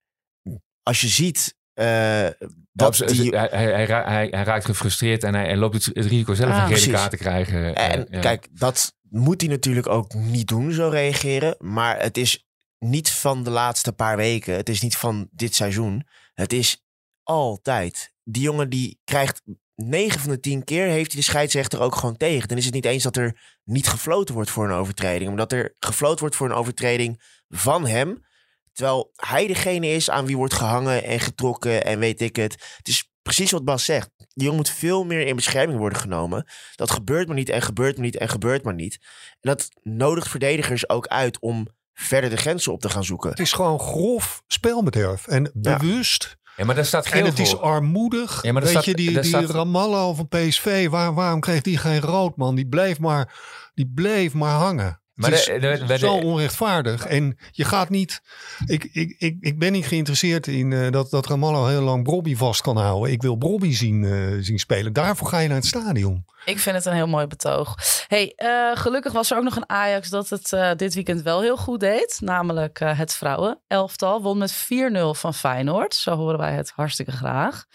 [0.83, 2.27] als je ziet eh,
[2.71, 3.35] dat Dat, die...
[3.37, 6.69] hij, hij, hij, hij, raakt gefrustreerd en hij, hij loopt het, het risico zelf Ah,
[6.69, 7.75] een gele kaart te krijgen.
[7.75, 8.19] En Eh, ja.
[8.19, 11.55] kijk, dat moet hij natuurlijk ook niet doen, zo reageren.
[11.59, 12.47] Maar het is
[12.79, 14.55] niet van de laatste paar weken.
[14.55, 16.07] Het is niet van dit seizoen.
[16.33, 16.86] Het is
[17.27, 18.13] altijd.
[18.23, 19.41] Die jongen die krijgt
[19.75, 22.47] 9 van de 10 keer heeft hij de scheidsrechter ook gewoon tegen.
[22.47, 25.29] Dan is het niet eens dat er niet gefloten wordt voor een overtreding.
[25.29, 28.25] Omdat er gefloten wordt voor een overtreding van hem.
[28.73, 32.75] Terwijl hij degene is aan wie wordt gehangen en getrokken en weet ik het.
[32.77, 34.09] Het is precies wat Bas zegt.
[34.17, 36.47] Die jongen moet veel meer in bescherming worden genomen.
[36.75, 38.97] Dat gebeurt maar niet en gebeurt maar niet en gebeurt maar niet.
[39.29, 43.29] En dat nodigt verdedigers ook uit om verder de grenzen op te gaan zoeken.
[43.29, 45.27] Het is gewoon grof spelbederf.
[45.27, 46.37] En bewust.
[46.57, 48.43] Ja, maar daar staat geel En het is armoedig.
[48.43, 51.77] Ja, maar Weet staat- je, die, die staat- Ramallo van PSV, waar, waarom kreeg die
[51.77, 52.55] geen rood, man?
[52.55, 53.35] Die bleef maar,
[53.73, 55.01] die bleef maar hangen.
[55.17, 57.05] Maar het is de- de- de- zo onrechtvaardig.
[57.05, 58.21] En je gaat niet...
[58.65, 62.35] Ik, ik, ik, ik ben niet geïnteresseerd in eh, dat, dat Ramallo heel lang Brobby
[62.35, 63.11] vast kan houden.
[63.11, 64.93] Ik wil Brobby zien, eh, zien spelen.
[64.93, 66.25] Daarvoor ga je naar het stadion.
[66.45, 67.75] Ik vind het een heel mooi betoog.
[68.07, 71.41] Hey, eh, gelukkig was er ook nog een Ajax dat het eh, dit weekend wel
[71.41, 72.17] heel goed deed.
[72.21, 73.59] Namelijk eh, het vrouwen.
[73.67, 75.95] Elftal won met 4-0 van Feyenoord.
[75.95, 77.65] Zo horen wij het hartstikke graag.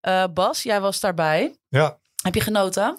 [0.00, 1.56] Eh, Bas, jij was daarbij.
[1.68, 1.98] Ja.
[2.22, 2.94] Heb je genoten?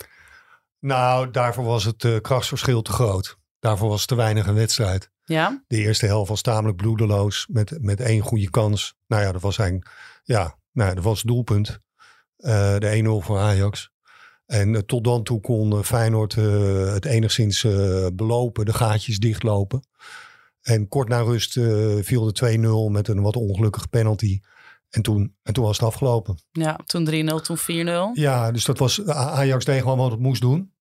[0.79, 3.38] Nou, daarvoor was het eh, krachtsverschil te groot.
[3.66, 5.11] Daarvoor was te weinig een wedstrijd.
[5.24, 5.63] Ja?
[5.68, 8.95] De eerste helft was tamelijk bloedeloos met, met één goede kans.
[9.07, 9.91] Nou ja, dat was eigenlijk,
[10.24, 11.80] ja, nou, ja, dat was het doelpunt.
[12.38, 13.91] Eh, de 1-0 voor Ajax.
[14.45, 17.61] En eh, tot dan toe kon eh, Feyenoord het enigszins
[18.13, 19.88] belopen, de gaatjes dichtlopen.
[20.61, 21.53] En kort na rust
[22.01, 24.39] viel de 2-0 met een wat ongelukkige penalty.
[24.89, 26.38] En toen, en toen was het afgelopen.
[26.51, 28.20] Ja, toen 3-0, toen 4-0.
[28.20, 30.74] Ja, dus dat was, Ajax deed gewoon wat het moest doen.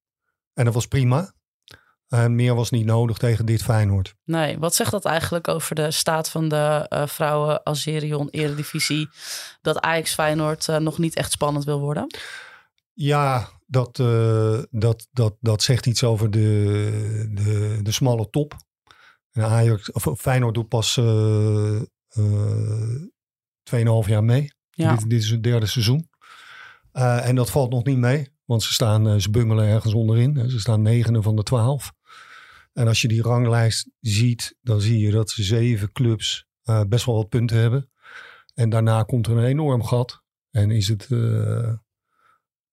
[0.55, 1.35] En dat was prima.
[2.09, 4.15] En meer was niet nodig tegen dit Feyenoord.
[4.25, 9.09] Nee, wat zegt dat eigenlijk over de staat van de eh, vrouwen Azerion Eredivisie?
[9.63, 12.17] Dat Ajax Feyenoord eh, nog niet echt spannend wil worden?
[12.93, 18.55] Ja, dat, eh, dat, dat, dat zegt iets over de, de, de smalle top.
[19.33, 21.81] En Ajax, of Feyenoord doet pas eh
[22.15, 24.53] eh, 2,5 jaar mee.
[24.71, 24.95] Ja.
[24.95, 26.09] Dit, dit is het derde seizoen.
[26.93, 28.33] Eh, en dat valt nog niet mee.
[28.45, 30.51] Want ze, staan, eh, ze bungelen ergens onderin.
[30.51, 31.93] Ze staan negende van de twaalf.
[32.73, 37.05] En als je die ranglijst ziet, dan zie je dat ze zeven clubs eh, best
[37.05, 37.91] wel wat punten hebben.
[38.55, 40.23] En daarna komt er een enorm gat.
[40.51, 41.11] En is het...
[41.11, 41.73] eh,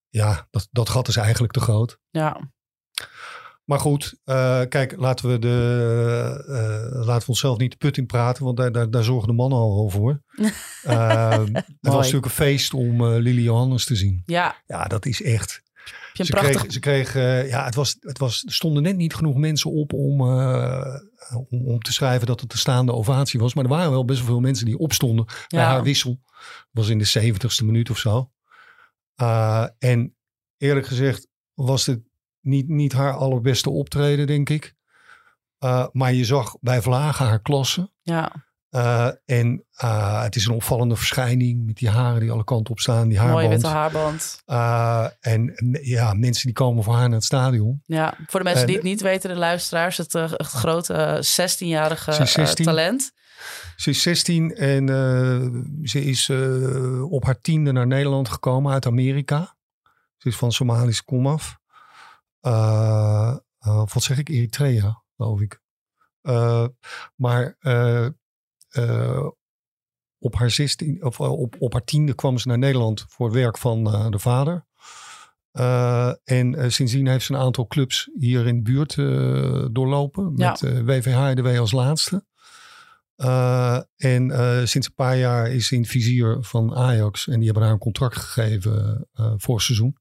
[0.09, 1.99] ja, dat, dat gat is eigenlijk te groot.
[2.09, 2.51] Ja,
[3.71, 8.05] Maar goed, eh, kijk, laten we, de, eh, laten we onszelf niet de put in
[8.05, 10.21] praten, want daar, daar, daar zorgen de mannen al wel voor.
[10.81, 14.23] Eh, het was natuurlijk een feest om Lily Johannes te zien.
[14.25, 14.61] ja.
[14.65, 15.61] Ja, dat is echt.
[16.13, 16.51] Ze prachtig...
[16.51, 19.71] kregen, ze kregen eh, ja, het was, het was, er stonden net niet genoeg mensen
[19.71, 20.21] op om,
[21.49, 23.53] om, om te schrijven dat het een staande ovatie was.
[23.53, 26.19] Maar er waren wel best wel veel mensen die opstonden bij haar wissel.
[26.23, 28.31] Dat was in de zeventigste minuut of zo.
[29.79, 30.15] En
[30.57, 32.10] eerlijk gezegd was het
[32.41, 34.75] niet, niet haar allerbeste optreden, denk ik.
[35.59, 37.91] Eh, maar je zag bij Vlagen haar klasse.
[38.01, 38.31] Ja,
[38.69, 42.79] Eh, en eh, het is een opvallende verschijning met die haren die alle kanten op
[42.79, 43.07] staan.
[43.09, 43.41] Die haarband.
[43.41, 44.41] mooie witte haarband.
[45.19, 47.81] En ja, mensen die komen voor haar naar het stadion.
[47.85, 51.15] Ja, voor de mensen En- die het niet weten, de luisteraars, het, het grote eh,
[51.21, 52.65] 16-jarige Ze is eh, 16.
[52.65, 53.11] talent.
[53.75, 54.87] Ze is 16 en
[55.83, 56.29] ze is
[57.09, 59.55] op haar tiende naar Nederland gekomen uit Amerika.
[60.17, 61.59] Ze is van Somalische komaf.
[62.41, 64.29] Eh, eh, wat zeg ik?
[64.29, 65.61] Eritrea, geloof ik.
[66.21, 66.65] Eh,
[67.15, 67.57] maar
[70.19, 73.83] op, haar 16, of, op, op haar tiende kwam ze naar Nederland voor werk van
[73.83, 74.65] de vader.
[76.23, 78.95] En sindsdien heeft ze een aantal clubs hier in de buurt
[79.73, 80.33] doorlopen.
[80.33, 82.25] Met WVH als laatste.
[83.95, 84.31] En
[84.67, 87.27] sinds een paar jaar is ze in het vizier van Ajax.
[87.27, 90.00] En die hebben haar een contract gegeven voor het seizoen.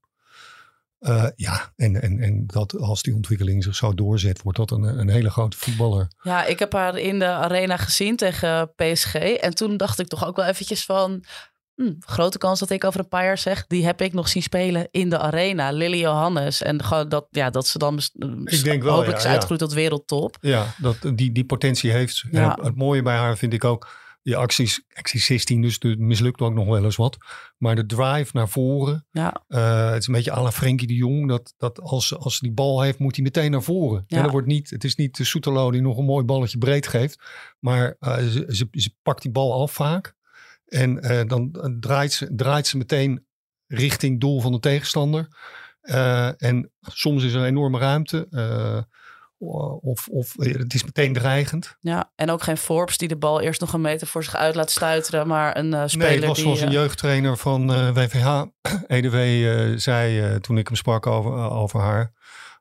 [1.01, 4.83] Eh, ja, en, en, en dat als die ontwikkeling zich zo doorzet, wordt dat een,
[4.83, 6.07] een hele grote voetballer.
[6.21, 9.15] Ja, ik heb haar in de arena gezien tegen PSG.
[9.15, 11.23] En toen dacht ik toch ook wel eventjes van...
[11.75, 13.67] hm, grote kans dat ik over een paar jaar zeg...
[13.67, 15.71] die heb ik nog zien spelen in de arena.
[15.71, 16.61] Lily Johannes.
[16.61, 17.99] En gewoon dat, ja, dat ze dan
[18.43, 19.29] Ik denk wel, hopelijk ja, ja.
[19.29, 20.37] uitgegroeid tot wereldtop.
[20.41, 22.27] Ja, dat, die, die potentie heeft ze.
[22.31, 22.57] Ja.
[22.57, 23.89] En het mooie bij haar vind ik ook,
[24.23, 27.17] die acties, actie 16, dus het mislukt ook nog wel eens wat.
[27.57, 30.93] Maar de drive naar voren, Ja, eh, het is een beetje à la Frenkie de
[30.93, 31.27] Jong.
[31.27, 34.03] Dat, dat als, als ze die bal heeft, moet hij meteen naar voren.
[34.07, 34.23] Ja.
[34.23, 37.21] En wordt niet, het is niet de Soetelo die nog een mooi balletje breed geeft.
[37.59, 40.15] Maar eh, ze, ze, ze pakt die bal af vaak.
[40.65, 43.25] En eh, dan draait ze, draait ze meteen
[43.67, 45.27] richting doel van de tegenstander.
[46.37, 48.27] En soms is er een enorme ruimte.
[49.41, 51.75] Eh, of, of eh, het is meteen dreigend.
[51.79, 54.55] ja, en ook geen Forbes die de bal eerst nog een meter voor zich uit
[54.55, 55.27] laat stuiteren.
[55.27, 56.45] Maar een eh, speler Nee, het was die...
[56.45, 58.43] zoals een jeugdtrainer van eh, WVH,
[58.87, 62.11] EDW, eh, zei toen ik hem sprak over, over haar.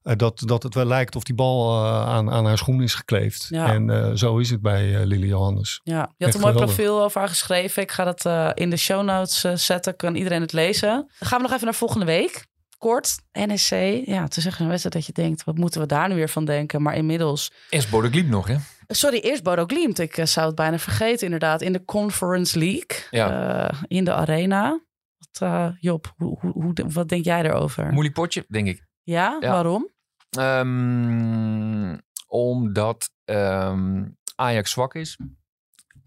[0.02, 3.46] dat, dat het wel lijkt of die bal aan, aan haar schoen is gekleefd.
[3.50, 3.72] Ja.
[3.74, 5.80] En zo is het bij Lily Johannes.
[5.82, 6.74] Ja, je had Echt een mooi geweldig.
[6.76, 7.82] profiel over haar geschreven.
[7.82, 9.96] Ik ga dat in de show notes zetten.
[9.96, 10.90] Kan iedereen het lezen.
[11.18, 12.46] Dan gaan we nog even naar volgende week.
[12.80, 13.70] Kort, NSC.
[14.06, 16.44] Ja, is echt een wedstrijd dat je denkt, wat moeten we daar nu weer van
[16.44, 16.82] denken?
[16.82, 17.52] Maar inmiddels...
[17.70, 18.56] Eerst Bodo Glimt nog, hè?
[18.86, 19.98] Sorry, eerst Bodo Glimt.
[19.98, 21.60] Ik eh, zou het bijna vergeten inderdaad.
[21.62, 23.06] In de Conference League.
[23.10, 23.68] Ja.
[23.68, 24.80] eh, in de arena.
[25.18, 27.92] Wat, eh, Job, hoe, hoe, wat denk jij erover?
[27.92, 28.86] Moeilijk potje, denk ik.
[29.02, 29.50] Ja, Ja.
[29.52, 29.88] waarom?
[30.30, 34.04] Ehm, omdat ehm,
[34.34, 35.18] Ajax zwak is.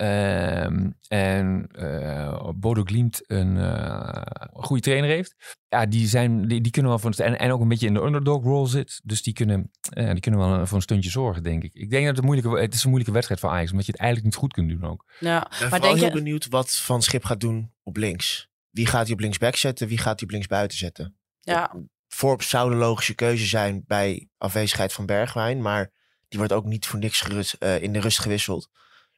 [0.04, 4.22] Ehm, en eh Bodo Glimt een eh,
[4.54, 5.36] goede trainer heeft.
[5.68, 7.94] Ja, die, zijn, die, die kunnen wel voor een, en, en ook een beetje in
[7.94, 9.02] de underdog role zit.
[9.04, 11.74] Dus die kunnen, eh, die kunnen wel voor een stuntje zorgen, denk ik.
[11.74, 13.72] Ik denk dat het, een moeilijke, het is een moeilijke wedstrijd voor Ajax.
[13.72, 15.06] Omdat je het eigenlijk niet goed kunt doen ook.
[15.20, 16.24] Ja, Ik ben maar vooral denk heel je...
[16.24, 18.50] benieuwd wat Van Schip gaat doen op links.
[18.70, 19.88] Wie gaat hij op linksback zetten?
[19.88, 21.18] Wie gaat hij op linksbuiten zetten?
[21.40, 21.76] Ja,
[22.08, 25.62] Forbes zou de logische keuze zijn bij afwezigheid van Bergwijn.
[25.62, 25.92] Maar
[26.28, 28.70] die wordt ook niet voor niks gerust, eh, in de rust gewisseld.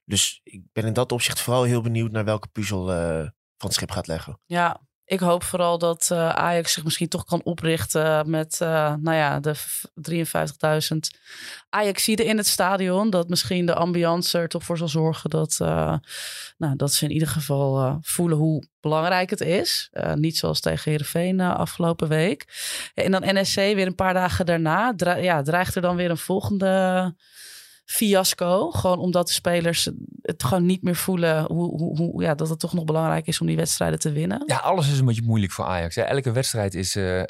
[0.06, 3.28] Dus ik ben in dat opzicht vooral heel benieuwd naar welke puzzel eh,
[3.58, 4.40] Van Schip gaat leggen.
[4.46, 9.18] Ja, ik hoop vooral dat eh, Ajax zich misschien toch kan oprichten met, eh, nou
[9.18, 11.20] ja, de v- 53.000
[11.70, 13.10] Ajaxiden in het stadion.
[13.10, 15.58] Dat misschien de ambiance er toch voor zal zorgen dat,
[16.58, 19.90] nou, dat ze in ieder geval voelen hoe belangrijk het is.
[20.14, 22.46] Niet zoals tegen Heerenveen afgelopen week.
[22.94, 24.94] En dan NSC weer een paar dagen daarna.
[24.98, 27.14] Ja, dreigt er dan weer een volgende
[27.86, 28.72] fiasco.
[28.72, 29.90] Gewoon omdat de spelers
[30.22, 33.42] het gewoon niet meer voelen hoe, hoe, hoe, ja, dat het toch nog belangrijk is
[33.42, 34.44] om die wedstrijden te winnen.
[34.46, 35.96] Ja, alles is een beetje moeilijk voor Ajax.
[35.96, 36.02] Hè.
[36.02, 37.22] Elke wedstrijd is eh,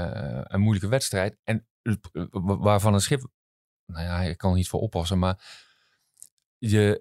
[0.00, 1.36] eh, een moeilijke wedstrijd.
[1.44, 1.94] En eh,
[2.30, 3.26] wa- waarvan een schip...
[3.92, 5.62] Nou ja, ik kan er niet voor oppassen, maar...
[6.58, 6.98] Je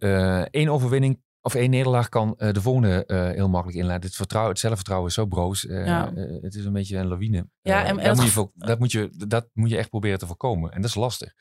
[0.51, 3.03] één overwinning of één nederlaag kan de volgende
[3.35, 4.07] heel makkelijk inleiden.
[4.07, 5.61] Het, vertrouwen, het zelfvertrouwen is zo broos.
[5.61, 6.13] Ja.
[6.41, 7.47] het is een beetje een lawine.
[7.61, 9.77] Ja, en- en dat, het moet je, gevo- voor- dat, moet je, dat moet je
[9.77, 10.71] echt proberen te voorkomen.
[10.71, 11.33] En dat is lastig.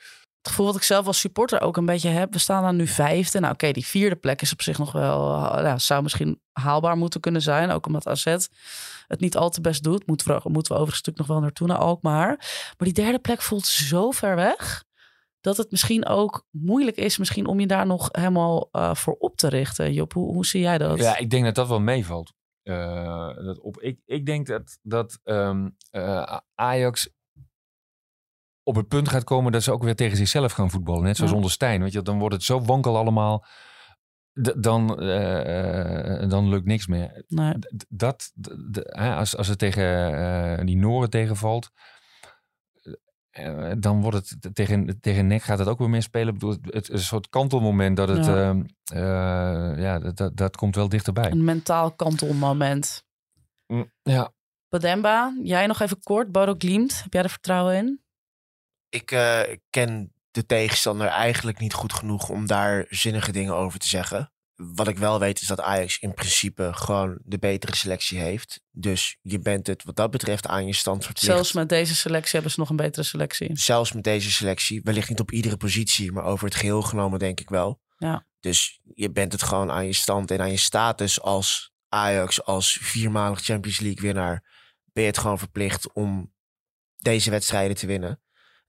[0.42, 2.32] Het gevoel wat ik zelf als supporter ook een beetje heb.
[2.32, 3.40] We staan dan nu vijfde.
[3.40, 5.28] Nou oké, die vierde plek is op zich nog wel...
[5.62, 7.70] ja, zou misschien haalbaar moeten kunnen zijn.
[7.70, 8.24] Ook omdat AZ
[9.06, 10.06] het niet al te best doet.
[10.06, 12.36] Moeten we, moeten we overigens natuurlijk nog wel naartoe naar Alkmaar.
[12.76, 14.84] Maar die derde plek voelt zo ver weg...
[15.40, 19.36] dat het misschien ook moeilijk is misschien om je daar nog helemaal eh, voor op
[19.36, 19.92] te richten.
[19.92, 20.98] Job, hoe, hoe zie jij dat?
[20.98, 22.32] Ja, ik denk dat dat wel meevalt.
[22.62, 27.08] Eh, dat op, ik, ik denk dat, dat ehm, eh, Ajax
[28.62, 31.02] op het punt gaat komen dat ze ook weer tegen zichzelf gaan voetballen.
[31.02, 31.36] Net zoals Ja.
[31.36, 31.82] onder Stijn.
[31.82, 33.44] Weet je, dan wordt het zo wankel allemaal.
[34.56, 37.24] Dan, eh, dan lukt niks meer.
[37.28, 37.54] Nee.
[37.88, 38.32] Dat,
[38.92, 40.14] als, als het tegen
[40.58, 41.70] eh, die Noren tegenvalt.
[43.30, 46.32] eh, dan wordt het tegen, tegen nek gaat het ook weer meer spelen.
[46.32, 48.24] Bedoel, het, een soort kantelmoment dat het.
[48.24, 48.36] Ja.
[48.48, 51.30] ehm, eh, ja, dat, dat, dat komt wel dichterbij.
[51.30, 53.04] Een mentaal kantelmoment.
[54.02, 54.32] Ja,
[54.68, 56.32] Bademba, jij nog even kort.
[56.32, 58.01] Bodo Glimt, heb jij er vertrouwen in?
[58.92, 59.40] Ik eh,
[59.70, 64.32] ken de tegenstander eigenlijk niet goed genoeg om daar zinnige dingen over te zeggen.
[64.54, 68.60] Wat ik wel weet is dat Ajax in principe gewoon de betere selectie heeft.
[68.70, 71.32] Dus je bent het wat dat betreft aan je stand verplicht.
[71.32, 73.58] Zelfs met deze selectie hebben ze nog een betere selectie.
[73.58, 77.40] Zelfs met deze selectie, wellicht niet op iedere positie, maar over het geheel genomen denk
[77.40, 77.80] ik wel.
[77.98, 78.26] Ja.
[78.40, 82.78] Dus je bent het gewoon aan je stand en aan je status als Ajax, als
[82.80, 84.44] viermalig Champions League winnaar,
[84.92, 86.32] ben je het gewoon verplicht om
[86.96, 88.22] deze wedstrijden te winnen.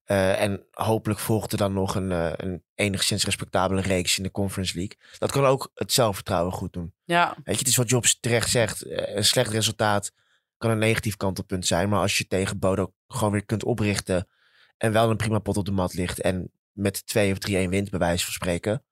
[0.05, 4.31] Uh, en hopelijk volgt er dan nog een, uh, een enigszins respectabele reeks in de
[4.31, 4.97] Conference League.
[5.17, 6.93] Dat kan ook het zelfvertrouwen goed doen.
[7.03, 7.35] Ja.
[7.43, 8.85] Weet je, het is wat Jobs terecht zegt.
[8.85, 10.11] Uh, een slecht resultaat
[10.57, 11.89] kan een negatief kantelpunt zijn.
[11.89, 14.27] Maar als je tegen Bodo gewoon weer kunt oprichten.
[14.77, 16.21] En wel een prima pot op de mat ligt.
[16.21, 18.83] En met 2 of 3-1 wint, bij wijze van spreken.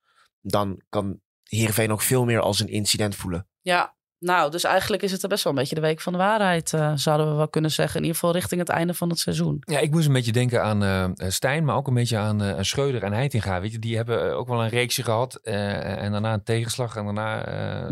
[0.42, 3.48] Dan kan Heerenveen ook veel meer als een incident voelen.
[3.62, 6.20] Ja, nou, dus eigenlijk is het er best wel een beetje de week van de
[6.20, 7.96] waarheid, uh, zouden we wel kunnen zeggen.
[7.96, 9.58] In ieder geval richting het einde van het seizoen.
[9.60, 12.58] Ja, ik moest een beetje denken aan uh, Stijn, maar ook een beetje aan, uh,
[12.58, 13.62] aan Schreuder en Heitinga.
[13.62, 17.46] Weet je, die hebben ook wel een reeksje gehad en daarna een tegenslag en daarna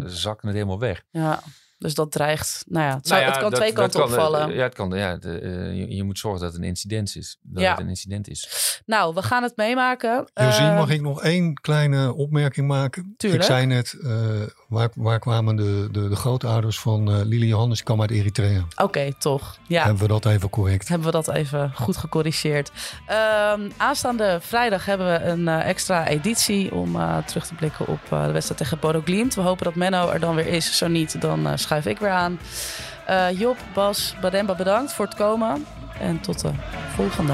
[0.08, 1.04] zakte het helemaal weg.
[1.12, 1.40] Ja.
[1.80, 4.10] Dus dat dreigt, nou ja, het, zou, nou ja, het kan dat, twee kanten kan,
[4.10, 4.54] opvallen.
[4.54, 5.30] Ja, het kan, ja de,
[5.76, 7.38] je, je, moet zorgen dat het een incident is.
[7.42, 7.72] Dat ja.
[7.72, 8.82] het een incident is.
[8.86, 10.30] Nou, we gaan het meemaken.
[10.34, 13.14] Josien, Uh, mag ik nog één kleine opmerking maken?
[13.18, 13.42] Tuurlijk.
[13.42, 17.76] Ik zei net, uh, waar, waar kwamen de, de, de grootouders van uh, Lili Johannes?
[17.76, 18.60] Die kwam uit Eritrea.
[18.60, 19.58] Oké, okay, toch.
[19.68, 19.84] Ja.
[19.84, 20.88] Hebben we dat even correct?
[20.88, 22.72] Hebben we dat even goed gecorrigeerd.
[23.54, 28.00] Um, aanstaande vrijdag hebben we een uh, extra editie om uh, terug te blikken op
[28.10, 29.36] de wedstrijd tegen Bodo Glimt.
[29.36, 30.78] We hopen dat Menno er dan weer is.
[30.78, 32.40] Zo niet, dan schuif ik weer aan.
[33.34, 35.66] Job, Bas, Bademba bedankt voor het komen.
[36.00, 36.52] En tot de
[36.96, 37.34] volgende.